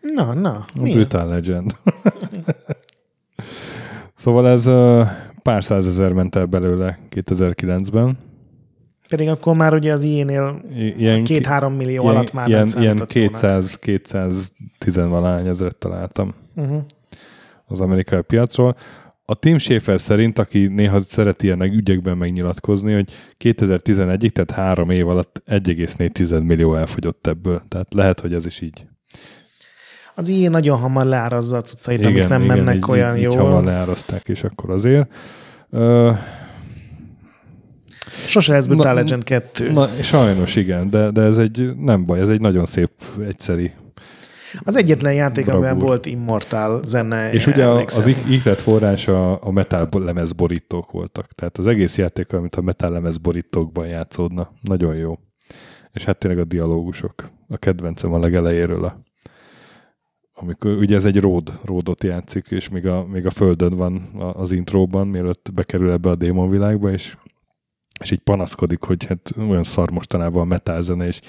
[0.00, 0.54] Na, na.
[0.54, 0.64] A?
[0.80, 1.76] Brutal Legend.
[4.16, 4.64] szóval ez
[5.42, 8.18] pár százezer ment el belőle 2009-ben.
[9.08, 10.60] Pedig akkor már ugye az ilyenél
[11.24, 16.82] két-három millió ilyen, alatt már ilyen, nem ilyen 200, 210 valány ezeret találtam uh-huh.
[17.66, 18.76] az amerikai piacról.
[19.28, 23.12] A Tim Schafer szerint, aki néha szeret ilyen ügyekben megnyilatkozni, hogy
[23.44, 27.62] 2011-ig, tehát három év alatt 1,4 millió elfogyott ebből.
[27.68, 28.86] Tehát lehet, hogy ez is így.
[30.14, 33.22] Az ilyen nagyon hamar leárazza a cuccait, igen, amik nem igen, mennek így, olyan így,
[33.22, 33.32] jól.
[33.32, 35.12] Így hamar leáraszták, és akkor azért.
[35.70, 36.16] Uh,
[38.26, 39.70] Sose lesz Brutal na, Legend 2.
[39.70, 42.90] Na, sajnos igen, de, de ez egy, nem baj, ez egy nagyon szép,
[43.26, 43.72] egyszeri
[44.64, 45.64] az egyetlen játék, Bravúr.
[45.64, 47.32] amiben volt immortál zene.
[47.32, 48.10] És ugye emlékszem.
[48.10, 51.26] az ihlet forrás a, a metal lemez borítók voltak.
[51.26, 54.50] Tehát az egész játék, amit a metal lemez borítókban játszódna.
[54.60, 55.18] Nagyon jó.
[55.92, 57.30] És hát tényleg a dialógusok.
[57.48, 59.04] A kedvencem a legelejéről a
[60.38, 63.94] amikor ugye ez egy ród, ródot játszik, és még a, még a földön van
[64.34, 67.16] az intróban, mielőtt bekerül ebbe a démonvilágba, és,
[68.00, 71.20] és így panaszkodik, hogy hát olyan szar mostanában a metal zene, és,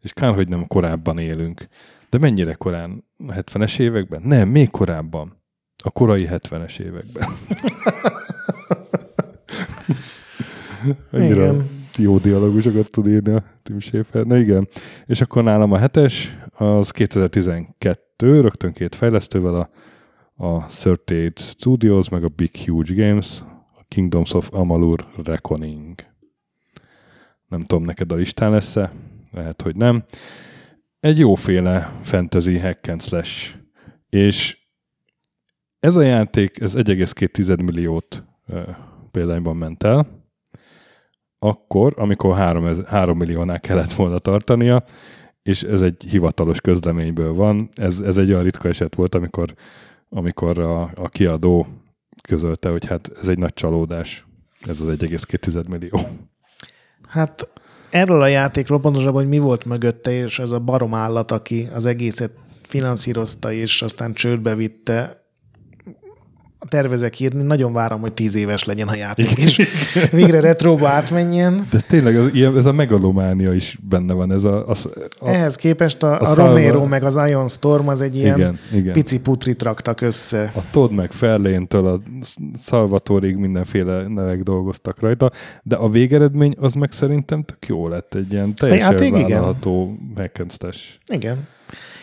[0.00, 1.66] és kár, hogy nem korábban élünk.
[2.12, 3.04] De mennyire korán?
[3.26, 4.22] A 70-es években?
[4.24, 5.42] Nem, még korábban.
[5.84, 7.28] A korai 70-es években.
[11.12, 11.66] Annyira igen.
[11.96, 14.26] jó dialógusokat tud írni a Tim Schafer.
[14.26, 14.68] Na igen.
[15.06, 19.70] És akkor nálam a hetes, az 2012, rögtön két fejlesztővel, a,
[20.34, 23.42] a 38 Studios, meg a Big Huge Games,
[23.74, 25.94] a Kingdoms of Amalur Reckoning.
[27.48, 28.92] Nem tudom, neked a listán lesz-e?
[29.30, 30.04] Lehet, hogy nem
[31.02, 33.54] egy jóféle fantasy hack and slash.
[34.08, 34.58] És
[35.78, 38.24] ez a játék, ez 1,2 milliót
[39.10, 40.06] példányban ment el,
[41.38, 44.84] akkor, amikor 3, 3 milliónál kellett volna tartania,
[45.42, 47.68] és ez egy hivatalos közleményből van.
[47.74, 49.54] Ez, ez egy olyan ritka eset volt, amikor,
[50.08, 51.66] amikor a, a kiadó
[52.22, 54.26] közölte, hogy hát ez egy nagy csalódás,
[54.60, 56.00] ez az 1,2 millió.
[57.08, 57.48] Hát
[57.92, 61.86] erről a játékról pontosabban, hogy mi volt mögötte, és ez a barom állat, aki az
[61.86, 62.30] egészet
[62.62, 65.21] finanszírozta, és aztán csődbe vitte,
[66.68, 69.68] tervezek írni, nagyon várom, hogy tíz éves legyen a játék, és
[70.10, 71.66] végre retróba átmenjen.
[71.70, 74.32] De tényleg ilyen, ez a megalománia is benne van.
[74.32, 74.88] Ez a, az,
[75.18, 76.86] a, Ehhez képest a, a, a Romero szalva...
[76.86, 78.92] meg az Ion Storm az egy ilyen igen, igen.
[78.92, 80.52] pici putrit raktak össze.
[80.54, 82.00] A Todd meg Ferléntől a
[82.64, 85.30] Salvatorig mindenféle nevek dolgoztak rajta,
[85.62, 88.14] de a végeredmény az meg szerintem tök jó lett.
[88.14, 90.48] Egy ilyen teljesen játék, vállalható igen.
[91.06, 91.46] Igen.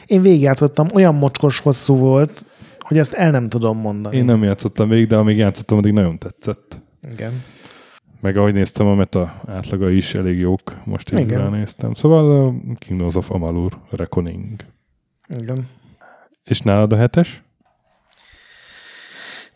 [0.05, 2.45] Én végigjátszottam, olyan mocskos hosszú volt,
[2.89, 4.17] hogy ezt el nem tudom mondani.
[4.17, 6.81] Én nem játszottam végig, de amíg játszottam, addig nagyon tetszett.
[7.11, 7.43] Igen.
[8.21, 11.93] Meg ahogy néztem, a meta átlaga is elég jók, most így néztem.
[11.93, 14.65] Szóval a Kingdoms of Amalur Reckoning.
[15.27, 15.67] Igen.
[16.43, 17.43] És nálad a hetes?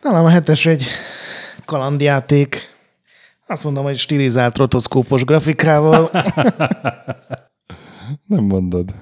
[0.02, 0.86] Nálam a hetes egy
[1.66, 2.58] kalandjáték.
[3.48, 6.10] Azt mondom, hogy stilizált rotoszkópos grafikával.
[8.28, 8.94] Nem mondod.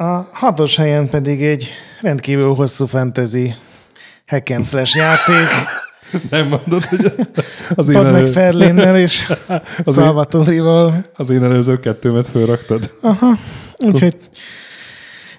[0.00, 1.68] A hatos helyen pedig egy
[2.00, 3.54] rendkívül hosszú fantasy
[4.26, 5.48] hack and slash játék.
[6.30, 7.12] Nem mondod, hogy
[7.74, 8.10] az én elő...
[8.10, 9.32] meg Ferlénnel és
[9.84, 10.94] az Salvatorival.
[11.14, 12.90] Az én előző kettőmet fölraktad.
[13.00, 13.38] Aha,
[13.78, 14.16] úgyhogy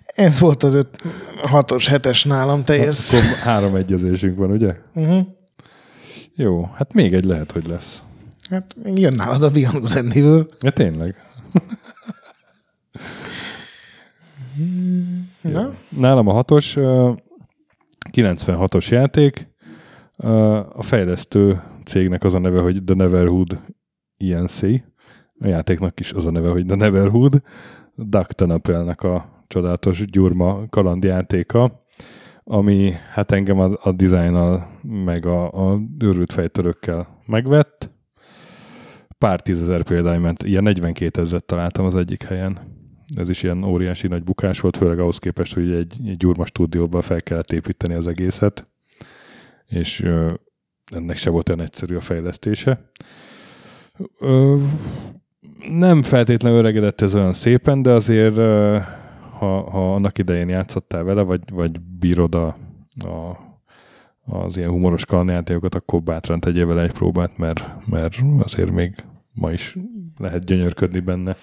[0.06, 0.88] ez volt az öt,
[1.42, 3.14] hatos, hetes nálam teljes.
[3.14, 4.76] Akkor három egyezésünk van, ugye?
[4.94, 5.26] Uh-huh.
[6.36, 8.02] Jó, hát még egy lehet, hogy lesz.
[8.50, 11.16] Hát még jön nálad a Beyond Good Ja, tényleg.
[15.42, 15.74] Na?
[15.98, 16.78] Nálam a hatos,
[18.12, 19.48] 96-os játék.
[20.74, 23.62] A fejlesztő cégnek az a neve, hogy The Neverhood
[24.18, 24.62] INC.
[25.40, 27.42] A játéknak is az a neve, hogy The Neverhood.
[27.96, 31.84] Duck Tenapelnek a csodálatos gyurma kalandjátéka,
[32.44, 37.92] ami hát engem a, a dizájnnal meg a, a őrült fejtörökkel megvett.
[39.18, 42.79] Pár tízezer példány ment, ilyen 42 ezeret találtam az egyik helyen
[43.16, 47.02] ez is ilyen óriási nagy bukás volt, főleg ahhoz képest, hogy egy, egy gyurma stúdióban
[47.02, 48.68] fel kellett építeni az egészet,
[49.66, 50.34] és ö,
[50.92, 52.92] ennek se volt olyan egyszerű a fejlesztése.
[54.20, 54.56] Ö,
[55.70, 58.78] nem feltétlenül öregedett ez olyan szépen, de azért ö,
[59.40, 62.58] ha, ha annak idején játszottál vele, vagy, vagy bírod a,
[63.06, 63.38] a,
[64.26, 68.96] az ilyen humoros kalandjátékokat, akkor bátran tegyél vele egy próbát, mert, mert azért még
[69.34, 69.78] ma is
[70.18, 71.36] lehet gyönyörködni benne.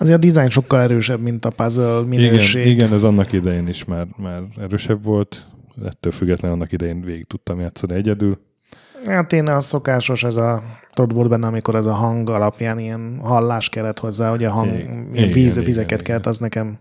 [0.00, 2.62] Azért a design sokkal erősebb, mint a puzzle minőség.
[2.62, 5.46] Igen, igen ez annak idején is már, már erősebb volt.
[5.84, 8.38] Ettől függetlenül annak idején végig tudtam játszani egyedül.
[9.06, 13.18] Hát én a szokásos, ez a, tudod, volt benne, amikor ez a hang alapján ilyen
[13.22, 16.78] hallás kellett hozzá, hogy a hang, igen, ilyen víz, igen, vizeket igen, kellett, az nekem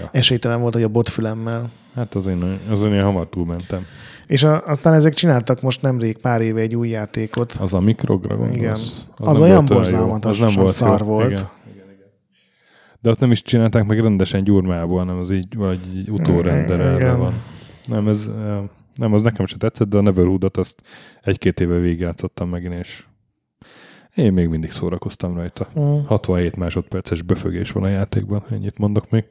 [0.00, 0.08] ja.
[0.12, 1.70] esélytelen volt, hogy a botfülemmel.
[1.94, 3.86] Hát az én, az én hamar túlmentem.
[4.26, 7.52] És a, aztán ezek csináltak most nemrég pár éve egy új játékot.
[7.52, 8.56] Az a Mikrogra gondolsz?
[8.56, 8.72] Igen.
[8.72, 11.06] Az, az olyan borzalmatos, az nem volt szar jó.
[11.06, 11.30] volt.
[11.30, 11.56] Igen.
[13.00, 17.42] De ott nem is csinálták meg rendesen gyurmából, hanem az így vagy utórrenderelve van.
[17.86, 18.28] Nem, ez
[18.94, 20.74] Nem, az nekem sem tetszett, de a Neverhood-ot azt
[21.22, 23.04] egy-két éve végigjátszottam megint, és
[24.14, 25.68] én még mindig szórakoztam rajta.
[25.78, 25.96] Mm.
[26.06, 29.24] 67 másodperces böfögés van a játékban, ennyit mondok még.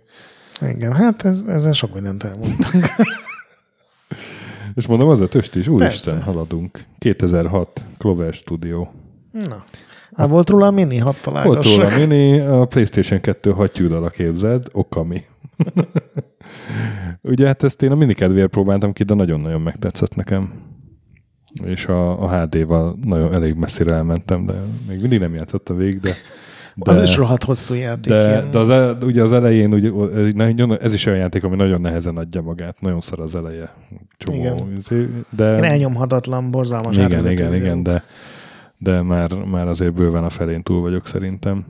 [0.61, 2.85] Igen, hát ez, ezzel sok mindent elmondtunk.
[4.75, 6.83] És mondom, az a töst is, úristen, haladunk.
[6.97, 8.87] 2006, Clover Studio.
[9.31, 9.63] Na.
[10.17, 14.67] Hát volt róla a mini hat Volt róla a mini, a PlayStation 2 hattyúdala képzeld,
[14.71, 15.21] Okami.
[17.21, 20.53] Ugye hát ezt én a mini kedvéért próbáltam ki, de nagyon-nagyon megtetszett nekem.
[21.63, 24.53] És a, a HD-val nagyon elég messzire elmentem, de
[24.87, 26.11] még mindig nem játszottam végig, de
[26.83, 28.13] de, az is rohadt hosszú játék.
[28.13, 29.91] De, de az, ugye az elején, ugye,
[30.81, 32.81] ez is olyan játék, ami nagyon nehezen adja magát.
[32.81, 33.73] Nagyon szar az eleje.
[34.17, 34.37] Csomó.
[34.37, 35.25] Igen.
[35.35, 38.03] De, igen, elnyomhatatlan, borzalmas Igen, igen, igen, de,
[38.77, 41.65] de már, már azért bőven a felén túl vagyok szerintem.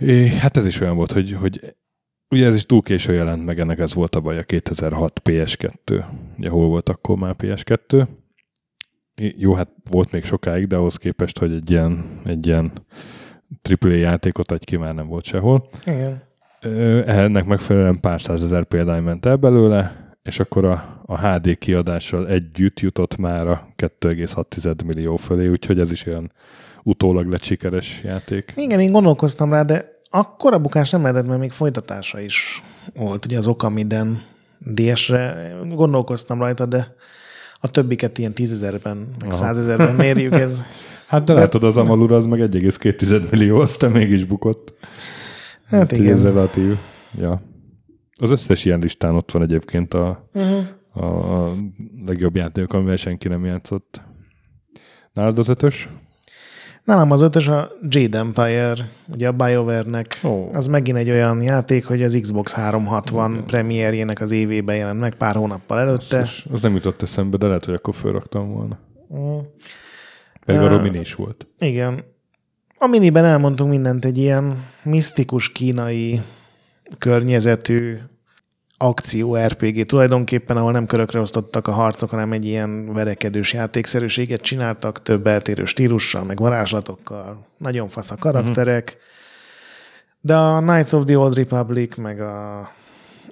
[0.00, 1.74] É, hát ez is olyan volt, hogy, hogy
[2.30, 6.04] ugye ez is túl késő jelent meg, ennek ez volt a baj, a 2006 PS2.
[6.38, 8.06] Ugye hol volt akkor már PS2?
[9.14, 12.72] Jó, hát volt még sokáig, de ahhoz képest, hogy egy ilyen, egy ilyen
[13.80, 15.68] AAA játékot adj ki, már nem volt sehol.
[15.86, 16.22] Igen.
[17.06, 22.80] Ennek megfelelően pár százezer példány ment el belőle, és akkor a, a HD kiadással együtt
[22.80, 26.32] jutott már a 2,6 millió fölé, úgyhogy ez is olyan
[26.82, 28.52] utólag lett sikeres játék.
[28.56, 32.62] Igen, én gondolkoztam rá, de akkor a bukás nem lehetett, mert még folytatása is
[32.94, 33.24] volt.
[33.24, 34.22] Ugye az Okamiden
[34.74, 36.94] DS-re gondolkoztam rajta, de
[37.60, 40.62] a többiket ilyen tízezerben, meg százezerben mérjük, ez...
[41.06, 44.74] Hát de, de látod, az Amalur az meg 1,2 millió, aztán mégis bukott.
[45.66, 46.12] Hát, hát igen.
[46.12, 46.76] Ez relatív.
[47.18, 47.42] Ja.
[48.20, 50.64] Az összes ilyen listán ott van egyébként a, uh-huh.
[50.92, 51.04] a,
[51.46, 51.54] a
[52.06, 54.00] legjobb játék, amivel senki nem játszott.
[55.12, 55.88] Nálad az ötös?
[56.84, 58.74] Nálam az ötös a Jade Empire,
[59.12, 60.20] ugye a BioWare-nek.
[60.22, 60.54] Oh.
[60.54, 63.42] Az megint egy olyan játék, hogy az Xbox 360 okay.
[63.44, 66.18] premierjének az évében jelent meg pár hónappal előtte.
[66.18, 68.78] Az, az nem jutott eszembe, de lehet, hogy akkor felraktam volna.
[69.14, 69.38] Mm.
[70.44, 71.46] Pedig uh, a mini is volt.
[71.58, 72.04] Igen.
[72.78, 76.20] A miniben elmondtunk mindent, egy ilyen misztikus kínai
[76.98, 77.96] környezetű
[78.76, 85.02] akció RPG tulajdonképpen, ahol nem körökre osztottak a harcok, hanem egy ilyen verekedős játékszerűséget csináltak,
[85.02, 88.84] több eltérő stílussal, meg varázslatokkal, nagyon fasz a karakterek.
[88.84, 89.02] Uh-huh.
[90.20, 92.68] De a Knights of the Old Republic, meg a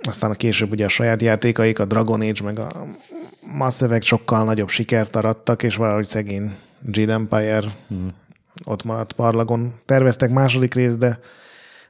[0.04, 2.86] aztán a később ugye a saját játékaik, a Dragon Age, meg a
[3.52, 6.56] Mass Effect sokkal nagyobb sikert arattak, és valahogy szegény
[6.90, 8.12] Jade Empire uh-huh.
[8.64, 9.74] ott maradt parlagon.
[9.84, 11.18] Terveztek második részt, de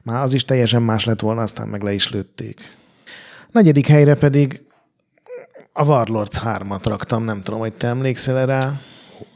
[0.03, 2.77] már az is teljesen más lett volna, aztán meg le is lőtték.
[3.51, 4.63] Negyedik helyre pedig
[5.73, 8.79] a Warlords 3-at raktam, nem tudom, hogy te emlékszel rá.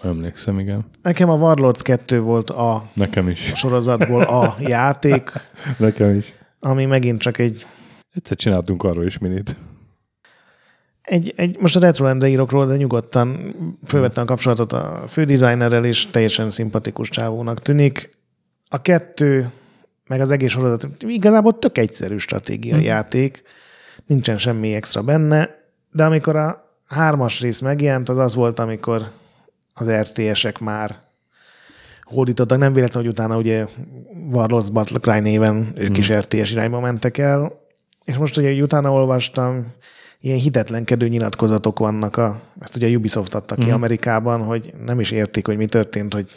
[0.03, 0.85] Emlékszem, igen.
[1.01, 3.51] Nekem a Warlords 2 volt a Nekem is.
[3.55, 5.31] Sorozatból a játék.
[5.77, 6.33] Nekem is.
[6.59, 7.65] Ami megint csak egy...
[8.13, 9.55] Egyszer csináltunk arról is minit.
[11.01, 13.55] Egy, egy, most a Retrolendre írok róla, de nyugodtan
[13.85, 18.17] fölvettem a kapcsolatot a fődesignerrel, és teljesen szimpatikus csávónak tűnik.
[18.69, 19.51] A kettő,
[20.07, 22.87] meg az egész sorozat igazából tök egyszerű stratégiai hmm.
[22.87, 23.41] játék
[24.05, 25.49] nincsen semmi extra benne,
[25.91, 29.11] de amikor a hármas rész megjelent, az az volt, amikor
[29.73, 30.99] az RTS-ek már
[32.01, 32.57] hódítottak.
[32.57, 33.65] Nem véletlen, hogy utána ugye
[34.31, 35.95] Warlords Battle Cry néven ők hmm.
[35.95, 37.65] is RTS irányba mentek el.
[38.03, 39.73] És most ugye, hogy utána olvastam,
[40.19, 43.73] ilyen hitetlenkedő nyilatkozatok vannak, a, ezt ugye a Ubisoft adta ki hmm.
[43.73, 46.35] Amerikában, hogy nem is értik, hogy mi történt, hogy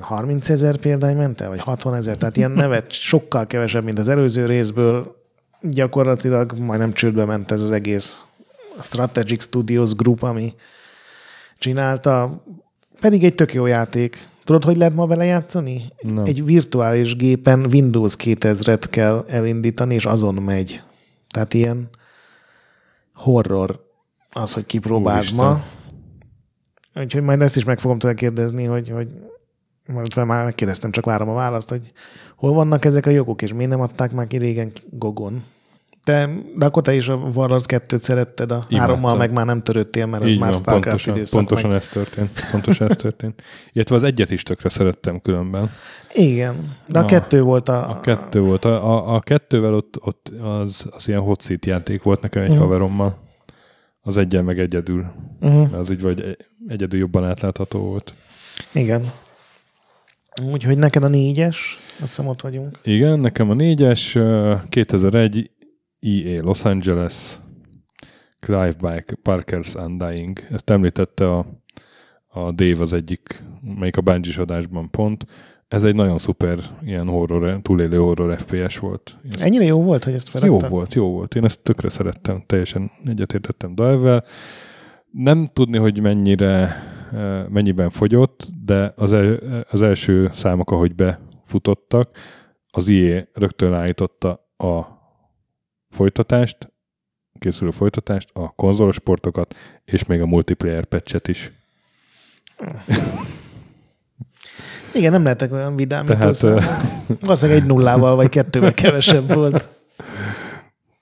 [0.00, 4.08] 30 ezer példány ment el, vagy 60 ezer, tehát ilyen nevet sokkal kevesebb, mint az
[4.08, 5.16] előző részből,
[5.60, 8.24] gyakorlatilag majdnem csődbe ment ez az egész
[8.80, 10.54] Strategic Studios Group, ami
[11.58, 12.42] csinálta.
[13.00, 14.26] Pedig egy tök jó játék.
[14.44, 15.82] Tudod, hogy lehet ma vele játszani?
[16.00, 16.24] Nem.
[16.24, 20.82] Egy virtuális gépen Windows 2000-et kell elindítani, és azon megy.
[21.30, 21.88] Tehát ilyen
[23.14, 23.86] horror
[24.32, 25.62] az, hogy kipróbáld ma.
[26.94, 29.08] Úgyhogy majd ezt is meg fogom tőle kérdezni, hogy, hogy
[29.92, 31.92] most már megkérdeztem, csak várom a választ, hogy
[32.36, 35.44] hol vannak ezek a jogok, és miért nem adták már ki régen Gogon?
[36.04, 38.78] Te, de akkor te is a Warlords 2-t szeretted, a Imádtam.
[38.78, 41.38] hárommal meg már nem törődtél, mert ez Így már van, Starcraft pontosan, időszak.
[41.38, 41.78] Pontosan meg.
[41.78, 42.48] ez történt.
[42.50, 43.42] Pontosan ez történt.
[43.72, 45.70] Illetve az egyet is tökre szerettem különben.
[46.14, 47.90] Igen, de a, a kettő volt a...
[47.90, 48.64] A kettő volt.
[48.64, 52.48] A, a, a kettővel ott, ott az, az ilyen hot seat játék volt nekem egy
[52.48, 52.64] uh-huh.
[52.64, 53.18] haverommal.
[54.00, 55.06] Az egyen meg egyedül.
[55.40, 55.78] Uh-huh.
[55.78, 56.36] Az úgy vagy
[56.68, 58.14] egyedül jobban átlátható volt.
[58.72, 59.02] Igen.
[60.52, 62.78] Úgyhogy neked a négyes, azt hiszem ott vagyunk.
[62.82, 64.18] Igen, nekem a négyes,
[64.68, 65.50] 2001
[66.00, 67.38] EA Los Angeles,
[68.40, 70.46] Clive Bike, Parker's Undying.
[70.50, 71.46] Ezt említette a,
[72.28, 73.42] a Dave az egyik,
[73.78, 75.24] melyik a bungie adásban pont.
[75.68, 79.18] ez egy nagyon szuper ilyen horror, túlélő horror FPS volt.
[79.34, 80.60] Ez Ennyire jó volt, hogy ezt feladtam?
[80.60, 81.34] Jó volt, jó volt.
[81.34, 84.24] Én ezt tökre szerettem, teljesen egyetértettem Dive-vel.
[85.10, 86.82] Nem tudni, hogy mennyire,
[87.48, 89.38] mennyiben fogyott, de az, el,
[89.70, 92.18] az első számok, ahogy befutottak,
[92.70, 94.82] az IE rögtön állította a
[95.90, 96.72] folytatást,
[97.38, 99.54] készülő folytatást, a konzolos portokat,
[99.84, 101.52] és még a multiplayer patchet is.
[104.94, 109.68] Igen, nem lehetek olyan vidám, Tehát, mint Valószínűleg egy nullával, vagy kettővel kevesebb volt.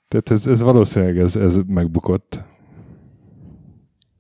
[0.09, 2.41] Tehát ez, ez valószínűleg ez, ez megbukott.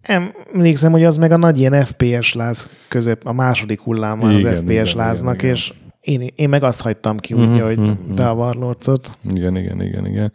[0.06, 4.56] Emlékszem, hogy az meg a nagy ilyen FPS láz közép, a második hullám az igen,
[4.56, 8.14] FPS igen, láznak, igen, és én, én meg azt hagytam ki, uh-huh, úgy, hogy uh-huh.
[8.14, 9.18] te a varlócot.
[9.30, 10.32] Igen, igen, igen, igen.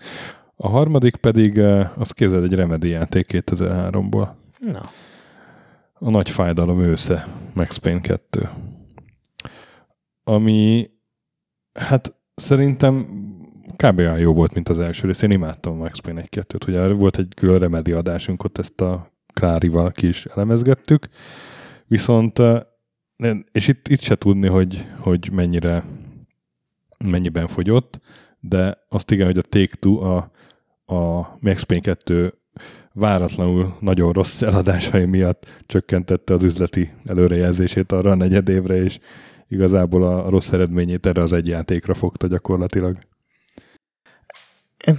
[0.55, 1.59] A harmadik pedig,
[1.95, 4.28] az képzeld egy Remedy játék 2003-ból.
[4.59, 4.82] Na.
[5.93, 8.49] A nagy fájdalom ősze, Max Payne 2.
[10.24, 10.89] Ami,
[11.74, 13.05] hát szerintem
[13.76, 13.99] kb.
[13.99, 15.22] olyan jó volt, mint az első rész.
[15.22, 16.67] Én imádtam Max Payne 1-2-t.
[16.67, 21.07] Ugye volt egy külön Remedy adásunk, ott ezt a Klárival ki is elemezgettük.
[21.88, 22.41] Viszont,
[23.51, 25.84] és itt, itt se tudni, hogy, hogy mennyire
[27.05, 27.99] mennyiben fogyott,
[28.39, 30.32] de azt igen, hogy a Take-Two a
[30.91, 32.34] a Max Payne 2
[32.93, 38.99] váratlanul nagyon rossz eladásai miatt csökkentette az üzleti előrejelzését arra a negyed évre, és
[39.47, 42.97] igazából a rossz eredményét erre az egy játékra fogta gyakorlatilag.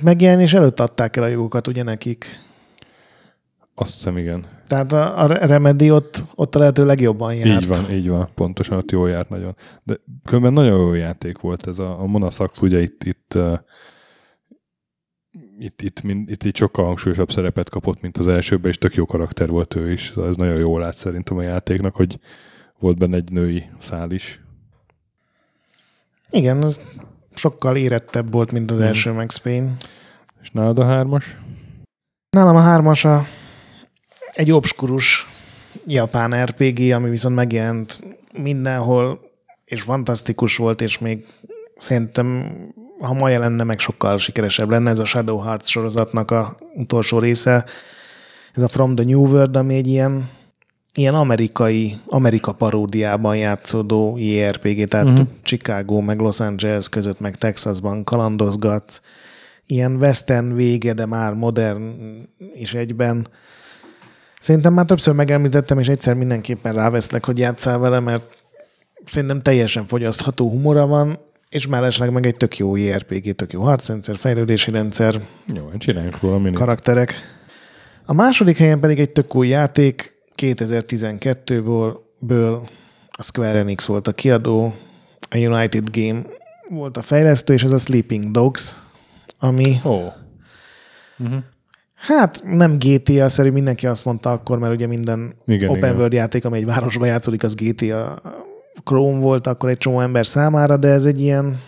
[0.03, 2.27] Megjelenés előtt adták el a jogokat ugye nekik.
[3.83, 4.47] Azt hiszem, igen.
[4.67, 7.63] Tehát a, a Remedy ott, ott a lehető legjobban járt.
[7.63, 8.29] Így van, így van.
[8.35, 9.57] Pontosan ott jól járt nagyon.
[9.83, 13.39] De különben nagyon jó játék volt ez a, a Monasax, ugye itt, itt
[15.59, 19.07] itt, itt, mind, itt, itt sokkal hangsúlyosabb szerepet kapott, mint az elsőben, és tök jó
[19.07, 20.13] karakter volt ő is.
[20.17, 22.19] Ez nagyon jól lát szerintem a játéknak, hogy
[22.79, 24.41] volt benne egy női szál is.
[26.31, 26.81] Igen, az
[27.35, 28.87] sokkal érettebb volt, mint az hmm.
[28.87, 29.73] első Max Payne.
[30.43, 31.39] És nálad a hármas?
[32.31, 33.27] Nálam a hármas a
[34.33, 35.27] egy obskurus
[35.87, 38.01] japán RPG, ami viszont megjelent
[38.33, 39.21] mindenhol,
[39.65, 41.27] és fantasztikus volt, és még
[41.79, 42.57] szerintem
[43.03, 44.91] ha ma jelenne, meg sokkal sikeresebb lenne.
[44.91, 47.65] Ez a Shadow Hearts sorozatnak a utolsó része.
[48.53, 50.29] Ez a From the New World, ami egy ilyen,
[50.95, 55.27] ilyen amerikai, Amerika paródiában játszódó JRPG, tehát uh-huh.
[55.43, 59.01] Chicago, meg Los Angeles között, meg Texasban kalandozgatsz.
[59.67, 61.93] Ilyen western vége, de már modern
[62.55, 63.29] is egyben.
[64.43, 68.23] Szerintem már többször megemlítettem, és egyszer mindenképpen ráveszlek, hogy játszál vele, mert
[69.05, 71.19] szerintem teljesen fogyasztható humora van,
[71.49, 75.21] és mellesleg meg egy tök jó JRPG, tök jó harcrendszer, fejlődési rendszer.
[75.55, 76.59] Jó, csináljunk róla minit.
[76.59, 77.15] Karakterek.
[78.05, 82.69] A második helyen pedig egy tök új játék, 2012-ből ből
[83.11, 84.75] a Square Enix volt a kiadó,
[85.31, 86.23] a United Game
[86.69, 88.77] volt a fejlesztő, és ez a Sleeping Dogs,
[89.39, 89.77] ami...
[89.83, 90.13] Oh.
[91.19, 91.43] Uh-huh.
[92.07, 95.97] Hát nem GTA-szerű, mindenki azt mondta akkor, mert ugye minden igen, open igen.
[95.97, 98.23] world játék, amely egy városban játszódik, az GTA
[98.85, 101.61] Chrome volt akkor egy csomó ember számára, de ez egy ilyen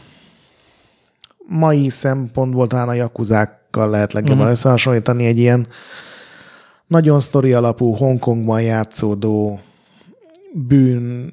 [1.47, 4.53] mai szempontból talán a jakuzákkal lehet legjobban uh-huh.
[4.53, 5.67] összehasonlítani, egy ilyen
[6.87, 9.61] nagyon sztori alapú Hongkongban játszódó
[10.53, 11.31] bűn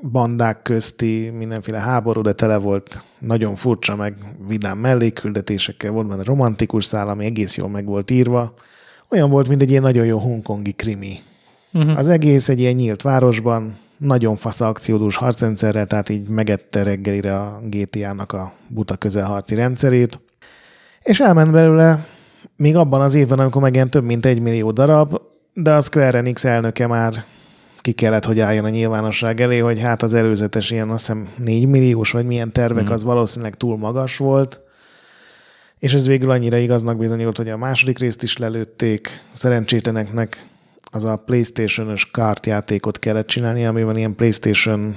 [0.00, 4.14] bandák közti mindenféle háború, de tele volt nagyon furcsa, meg
[4.48, 8.54] vidám melléküldetésekkel, volt benne romantikus szál, ami egész jól meg volt írva.
[9.10, 11.14] Olyan volt, mint egy ilyen nagyon jó hongkongi krimi.
[11.72, 11.98] Uh-huh.
[11.98, 17.60] Az egész egy ilyen nyílt városban, nagyon fasz akciódús harcrendszerrel, tehát így megette reggelire a
[17.70, 20.20] GTA-nak a buta közelharci rendszerét,
[21.02, 22.06] és elment belőle
[22.56, 25.20] még abban az évben, amikor megjelent több mint egy millió darab,
[25.54, 27.24] de a Square Enix elnöke már
[27.88, 31.66] ki kellett, hogy álljon a nyilvánosság elé, hogy hát az előzetes ilyen azt hiszem 4
[31.66, 32.92] milliós, vagy milyen tervek, mm.
[32.92, 34.60] az valószínűleg túl magas volt,
[35.78, 40.46] és ez végül annyira igaznak bizonyult, hogy a második részt is lelőtték, szerencsétleneknek
[40.90, 44.96] az a Playstation-ös kártjátékot kellett csinálni, amiben ilyen Playstation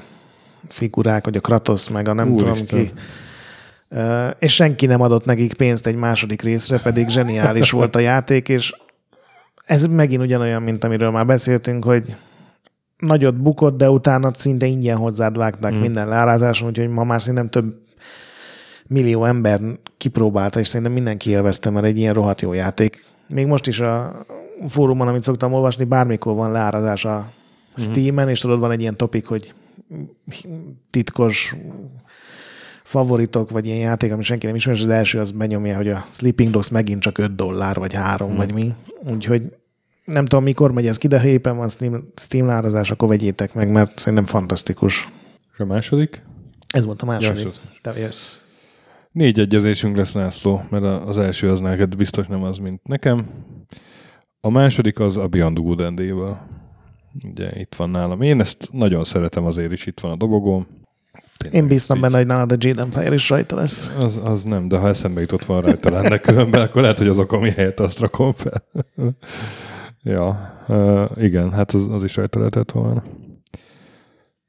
[0.67, 2.79] figurák, vagy a Kratos, meg a nem Úr tudom Isten.
[2.79, 2.91] ki.
[4.39, 8.75] És senki nem adott nekik pénzt egy második részre, pedig zseniális volt a játék, és
[9.65, 12.15] ez megint ugyanolyan, mint amiről már beszéltünk, hogy
[13.01, 15.79] nagyot bukott, de utána szinte ingyen hozzád vágták mm.
[15.79, 17.75] minden leárázáson, úgyhogy ma már szerintem több
[18.87, 19.61] millió ember
[19.97, 23.05] kipróbálta, és szerintem mindenki élvezte, mert egy ilyen rohadt jó játék.
[23.27, 24.25] Még most is a
[24.67, 27.31] fórumon, amit szoktam olvasni, bármikor van leárazás a
[27.75, 29.53] Steam-en, és tudod, van egy ilyen topik, hogy
[30.89, 31.55] titkos
[32.83, 36.05] favoritok, vagy ilyen játék, ami senki nem ismer, és az első az benyomja, hogy a
[36.11, 38.37] Sleeping Dogs megint csak 5 dollár, vagy 3, hmm.
[38.37, 38.73] vagy mi.
[39.03, 39.43] Úgyhogy
[40.13, 42.47] nem tudom, mikor megy ez ki, de ha éppen van Steam, Steam
[42.89, 45.09] akkor vegyétek meg, mert szerintem fantasztikus.
[45.53, 46.23] És a második?
[46.67, 47.43] Ez volt a második.
[47.43, 47.51] Ja,
[47.81, 48.37] Te jössz.
[49.11, 53.29] Négy egyezésünk lesz, László, mert az első az neked biztos nem az, mint nekem.
[54.41, 56.47] A második az a Beyond Good Endével.
[57.23, 58.21] Ugye itt van nálam.
[58.21, 60.67] Én ezt nagyon szeretem azért is, itt van a dobogóm.
[61.51, 63.95] Én bíztam benne, hogy nálad a Jade Empire is rajta lesz.
[63.97, 67.19] Az, az nem, de ha eszembe jutott van rajta lenne különben, akkor lehet, hogy az
[67.19, 68.63] okom helyett azt rakom fel.
[70.03, 73.03] Ja, uh, igen, hát az, az is rajta lehetett volna.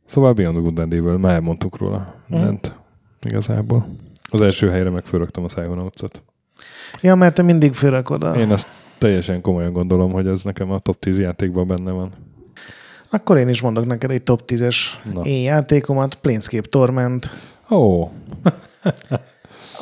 [0.06, 2.76] Szóval Beyond the Good and már elmondtuk róla mindent hmm.
[3.20, 3.86] igazából.
[4.30, 6.22] Az első helyre meg fölraktam a Psychonauts-ot.
[7.00, 8.36] Ja, mert te mindig fölrakod.
[8.36, 8.66] Én azt
[8.98, 12.12] teljesen komolyan gondolom, hogy ez nekem a top 10 játékban benne van.
[13.10, 14.76] Akkor én is mondok neked egy top 10-es
[15.22, 17.30] én játékomat, Planescape Torment.
[17.70, 17.76] Ó.
[17.76, 18.10] Oh.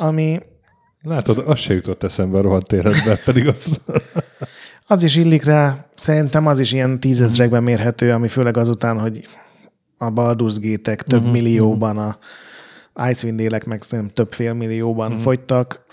[0.07, 0.39] ami...
[1.01, 3.79] Látod, az se jutott eszembe a rohadt életben, pedig az...
[4.91, 9.27] az is illik rá, szerintem az is ilyen tízezrekben mérhető, ami főleg azután, hogy
[9.97, 11.33] a Baldur's Gate-ek több uh-huh.
[11.33, 12.17] millióban, a
[13.09, 15.23] Icewind élek meg szerintem több fél millióban uh-huh.
[15.23, 15.85] fogytak,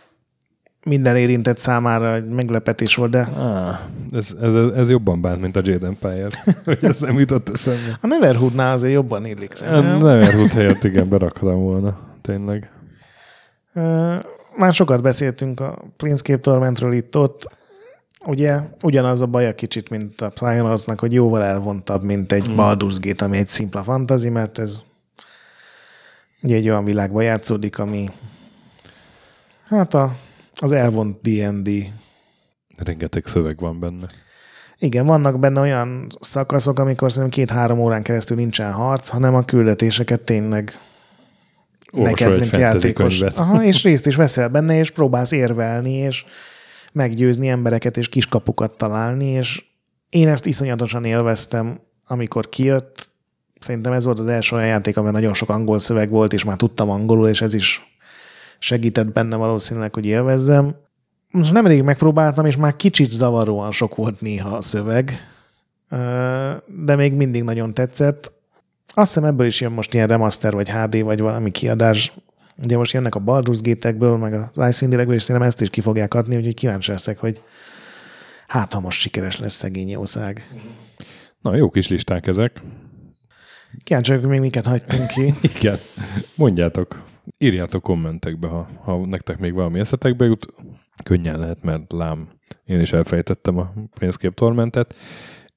[0.85, 3.21] minden érintett számára egy meglepetés volt, de...
[3.21, 3.79] Ah,
[4.13, 6.29] ez, ez, ez jobban bánt, mint a Jade Empire.
[6.65, 7.99] hogy ez nem jutott eszembe.
[8.01, 9.63] A Neverhoodnál azért jobban illik.
[9.63, 11.99] A Neverhood helyett igen, beraktam volna.
[12.23, 12.71] Tényleg.
[14.57, 17.57] Már sokat beszéltünk a Planescape Tormentről itt-ott.
[18.25, 22.57] Ugye ugyanaz a baj a kicsit, mint a Psychonautsnak, hogy jóval elvontabb, mint egy mm.
[22.57, 24.83] Baldur's Gate, ami egy szimpla fantasy, mert ez
[26.43, 28.09] ugye egy olyan világban játszódik, ami
[29.69, 30.16] hát a
[30.61, 31.93] az elvont D&D.
[32.77, 34.07] Rengeteg szöveg van benne.
[34.79, 40.21] Igen, vannak benne olyan szakaszok, amikor szerintem két-három órán keresztül nincsen harc, hanem a küldetéseket
[40.21, 40.79] tényleg
[41.93, 43.21] Olvasol neked, mint játékos.
[43.21, 46.25] Aha, és részt is veszel benne, és próbálsz érvelni, és
[46.93, 49.64] meggyőzni embereket, és kiskapukat találni, és
[50.09, 53.09] én ezt iszonyatosan élveztem, amikor kijött.
[53.61, 56.57] Szerintem ez volt az első olyan játék, amiben nagyon sok angol szöveg volt, és már
[56.57, 57.97] tudtam angolul, és ez is
[58.59, 60.76] segített benne valószínűleg, hogy élvezzem.
[61.30, 65.12] Most nemrég megpróbáltam, és már kicsit zavaróan sok volt néha a szöveg,
[66.66, 68.32] de még mindig nagyon tetszett.
[68.95, 72.12] Azt hiszem ebből is jön most ilyen remaster, vagy HD, vagy valami kiadás.
[72.65, 76.15] Ugye most jönnek a Baldur's Gate-ekből, meg az Icewind-ekből, és szerintem ezt is ki fogják
[76.15, 77.43] adni, úgyhogy kíváncsi leszek, hogy
[78.47, 80.49] hát ha most sikeres lesz szegény jószág.
[81.41, 82.63] Na, jó kis listák ezek.
[83.83, 85.35] Kíváncsi hogy még miket hagytunk ki.
[85.57, 85.79] Igen.
[86.37, 87.03] Mondjátok,
[87.39, 90.47] írjátok kommentekbe, ha, ha nektek még valami eszetekbe jut.
[91.05, 92.29] Könnyen lehet, mert lám,
[92.65, 94.95] én is elfejtettem a Planescape Tormentet.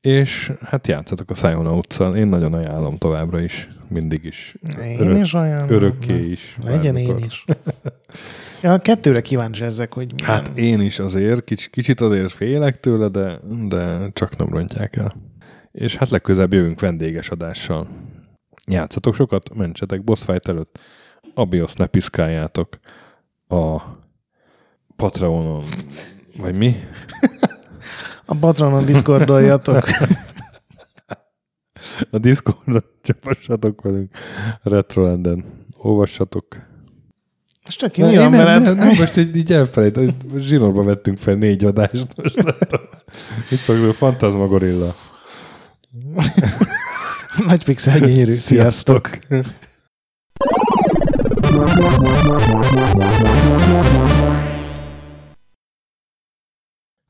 [0.02, 4.56] És hát játszatok a Psychonauts Én nagyon ajánlom továbbra is, mindig is.
[4.84, 5.70] Én Örök, is ajánlom.
[5.70, 6.58] Örökké is.
[6.64, 7.20] Legyen bármikor.
[7.20, 7.44] én is.
[8.62, 10.30] ja, kettőre kíváncsi ezek, hogy milyen...
[10.30, 15.12] Hát én is azért, kicsit, kicsit azért félek tőle, de, de csak nem rontják el.
[15.72, 17.88] És hát legközelebb jövünk vendéges adással.
[18.68, 20.80] Játszatok sokat, mentsetek boss fight előtt.
[21.34, 22.80] Abios ne piszkáljátok
[23.48, 23.82] a
[24.96, 25.64] Patreonon,
[26.38, 26.76] vagy mi?
[28.26, 29.84] a Patreonon Discordoljatok.
[32.10, 34.18] a Discordon csapassatok velünk.
[34.64, 35.46] Retrolanden.
[35.78, 36.46] Olvassatok.
[37.66, 38.62] Most csak ki mi van veled?
[38.62, 40.00] Nem, nem, most így, így elfelejt,
[40.38, 42.08] zsinórba vettünk fel négy adást.
[42.16, 42.38] Most
[43.52, 44.96] itt szoktuk, Fantazma Gorilla.
[47.48, 48.34] Nagy pixel gyönyörű.
[48.34, 49.10] Sziasztok!
[49.28, 49.70] Sziasztok.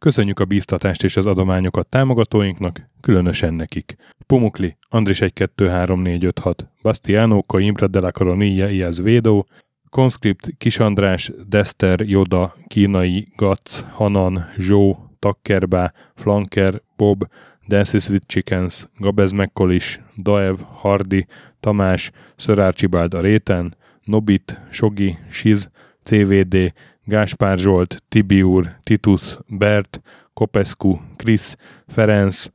[0.01, 3.95] Köszönjük a bíztatást és az adományokat támogatóinknak, különösen nekik.
[4.27, 9.47] Pumukli, Andris 1-2-3-4-5-6, Bastiano, Coimbra de la Coronilla Iaz Védó,
[9.89, 17.27] Conscript, Kisandrás, Dester, Joda, Kínai, Gac, Hanan, Zsó, Takkerbá, Flanker, Bob,
[17.67, 21.25] Dances with Chickens, Gabez Mekkolis, Daev, Hardi,
[21.59, 25.69] Tamás, Szörárcsibáld a réten, Nobit, Sogi, Siz,
[26.03, 26.73] CVD,
[27.03, 30.01] Gáspár Zsolt, Tibiur, Titus, Bert,
[30.33, 31.55] Kopescu, Krisz,
[31.87, 32.45] Ferenc,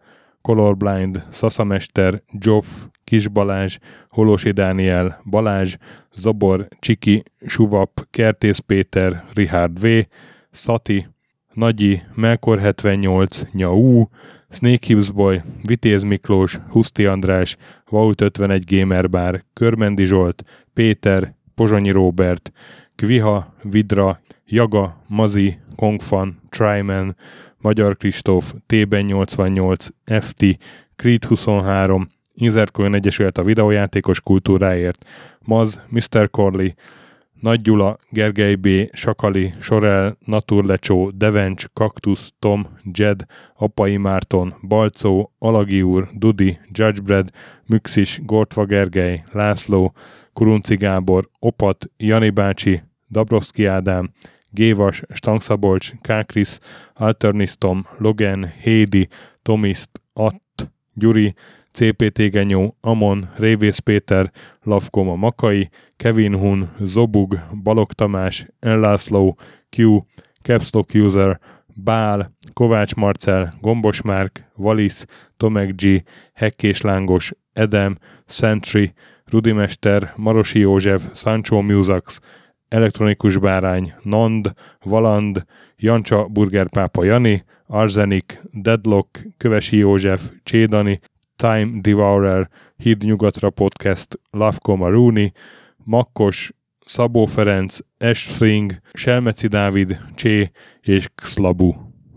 [0.40, 2.66] Colorblind, Szaszamester, Joff,
[3.05, 3.78] Kis Balázs,
[4.09, 5.76] Holosi Dániel, Balázs,
[6.14, 9.86] Zabor, Csiki, Suvap, Kertész Péter, Richard V,
[10.51, 11.07] Szati,
[11.53, 14.05] Nagyi, Melkor 78, Nyau,
[14.51, 17.57] Snake Hughes Boy, Vitéz Miklós, Huszti András,
[17.90, 20.42] Vault 51 Gamer Bar, Körmendi Zsolt,
[20.74, 22.53] Péter, Pozsonyi Robert,
[22.97, 27.16] Kviha, Vidra, Jaga, Mazi, Kongfan, Tryman,
[27.59, 30.59] Magyar Kristóf, T-ben 88, FT,
[30.97, 35.05] Creed 23, Inzertcoin Egyesület a videójátékos kultúráért,
[35.44, 36.30] Maz, Mr.
[36.30, 36.68] Corley,
[37.40, 43.24] Nagy Gyula, Gergely B., Sakali, Sorel, Naturlecsó, Devencs, Kaktusz, Tom, Jed,
[43.55, 47.28] Apai Márton, Balcó, Alagi úr, Dudi, Judgebred,
[47.66, 49.92] Müxis, Gortva Gergely, László,
[50.32, 54.11] Kurunci Gábor, Opat, Jani bácsi, Dabrowski Ádám,
[54.50, 56.59] Gévas, Stangszabolcs, Kákris,
[56.94, 59.09] Alternisztom, Logan, Hédi,
[59.42, 61.34] Tomiszt, Att, Gyuri,
[61.72, 64.32] CPT Genyó, Amon, Révész Péter,
[64.62, 69.36] Lavkoma Makai, Kevin Hun, Zobug, Balog Tamás, Enlászló,
[69.76, 70.00] Q,
[70.42, 71.40] Capslock User,
[71.74, 76.02] Bál, Kovács Marcel, Gombos Márk, Valisz, Tomek G,
[76.32, 78.92] Hekkés Lángos, Edem, Sentry,
[79.24, 82.20] Rudimester, Marosi József, Sancho Musax,
[82.68, 84.52] Elektronikus Bárány, Nand,
[84.84, 85.44] Valand,
[85.76, 91.00] Jancsa Burgerpápa Jani, Arzenik, Deadlock, Kövesi József, Csédani,
[91.36, 95.32] Time Devourer, Híd Nyugatra Podcast, Lavko Rooney,
[95.76, 96.52] Makkos,
[96.84, 100.50] Szabó Ferenc, Estfring, Selmeci Dávid, Csé
[100.80, 101.86] és Xlabu.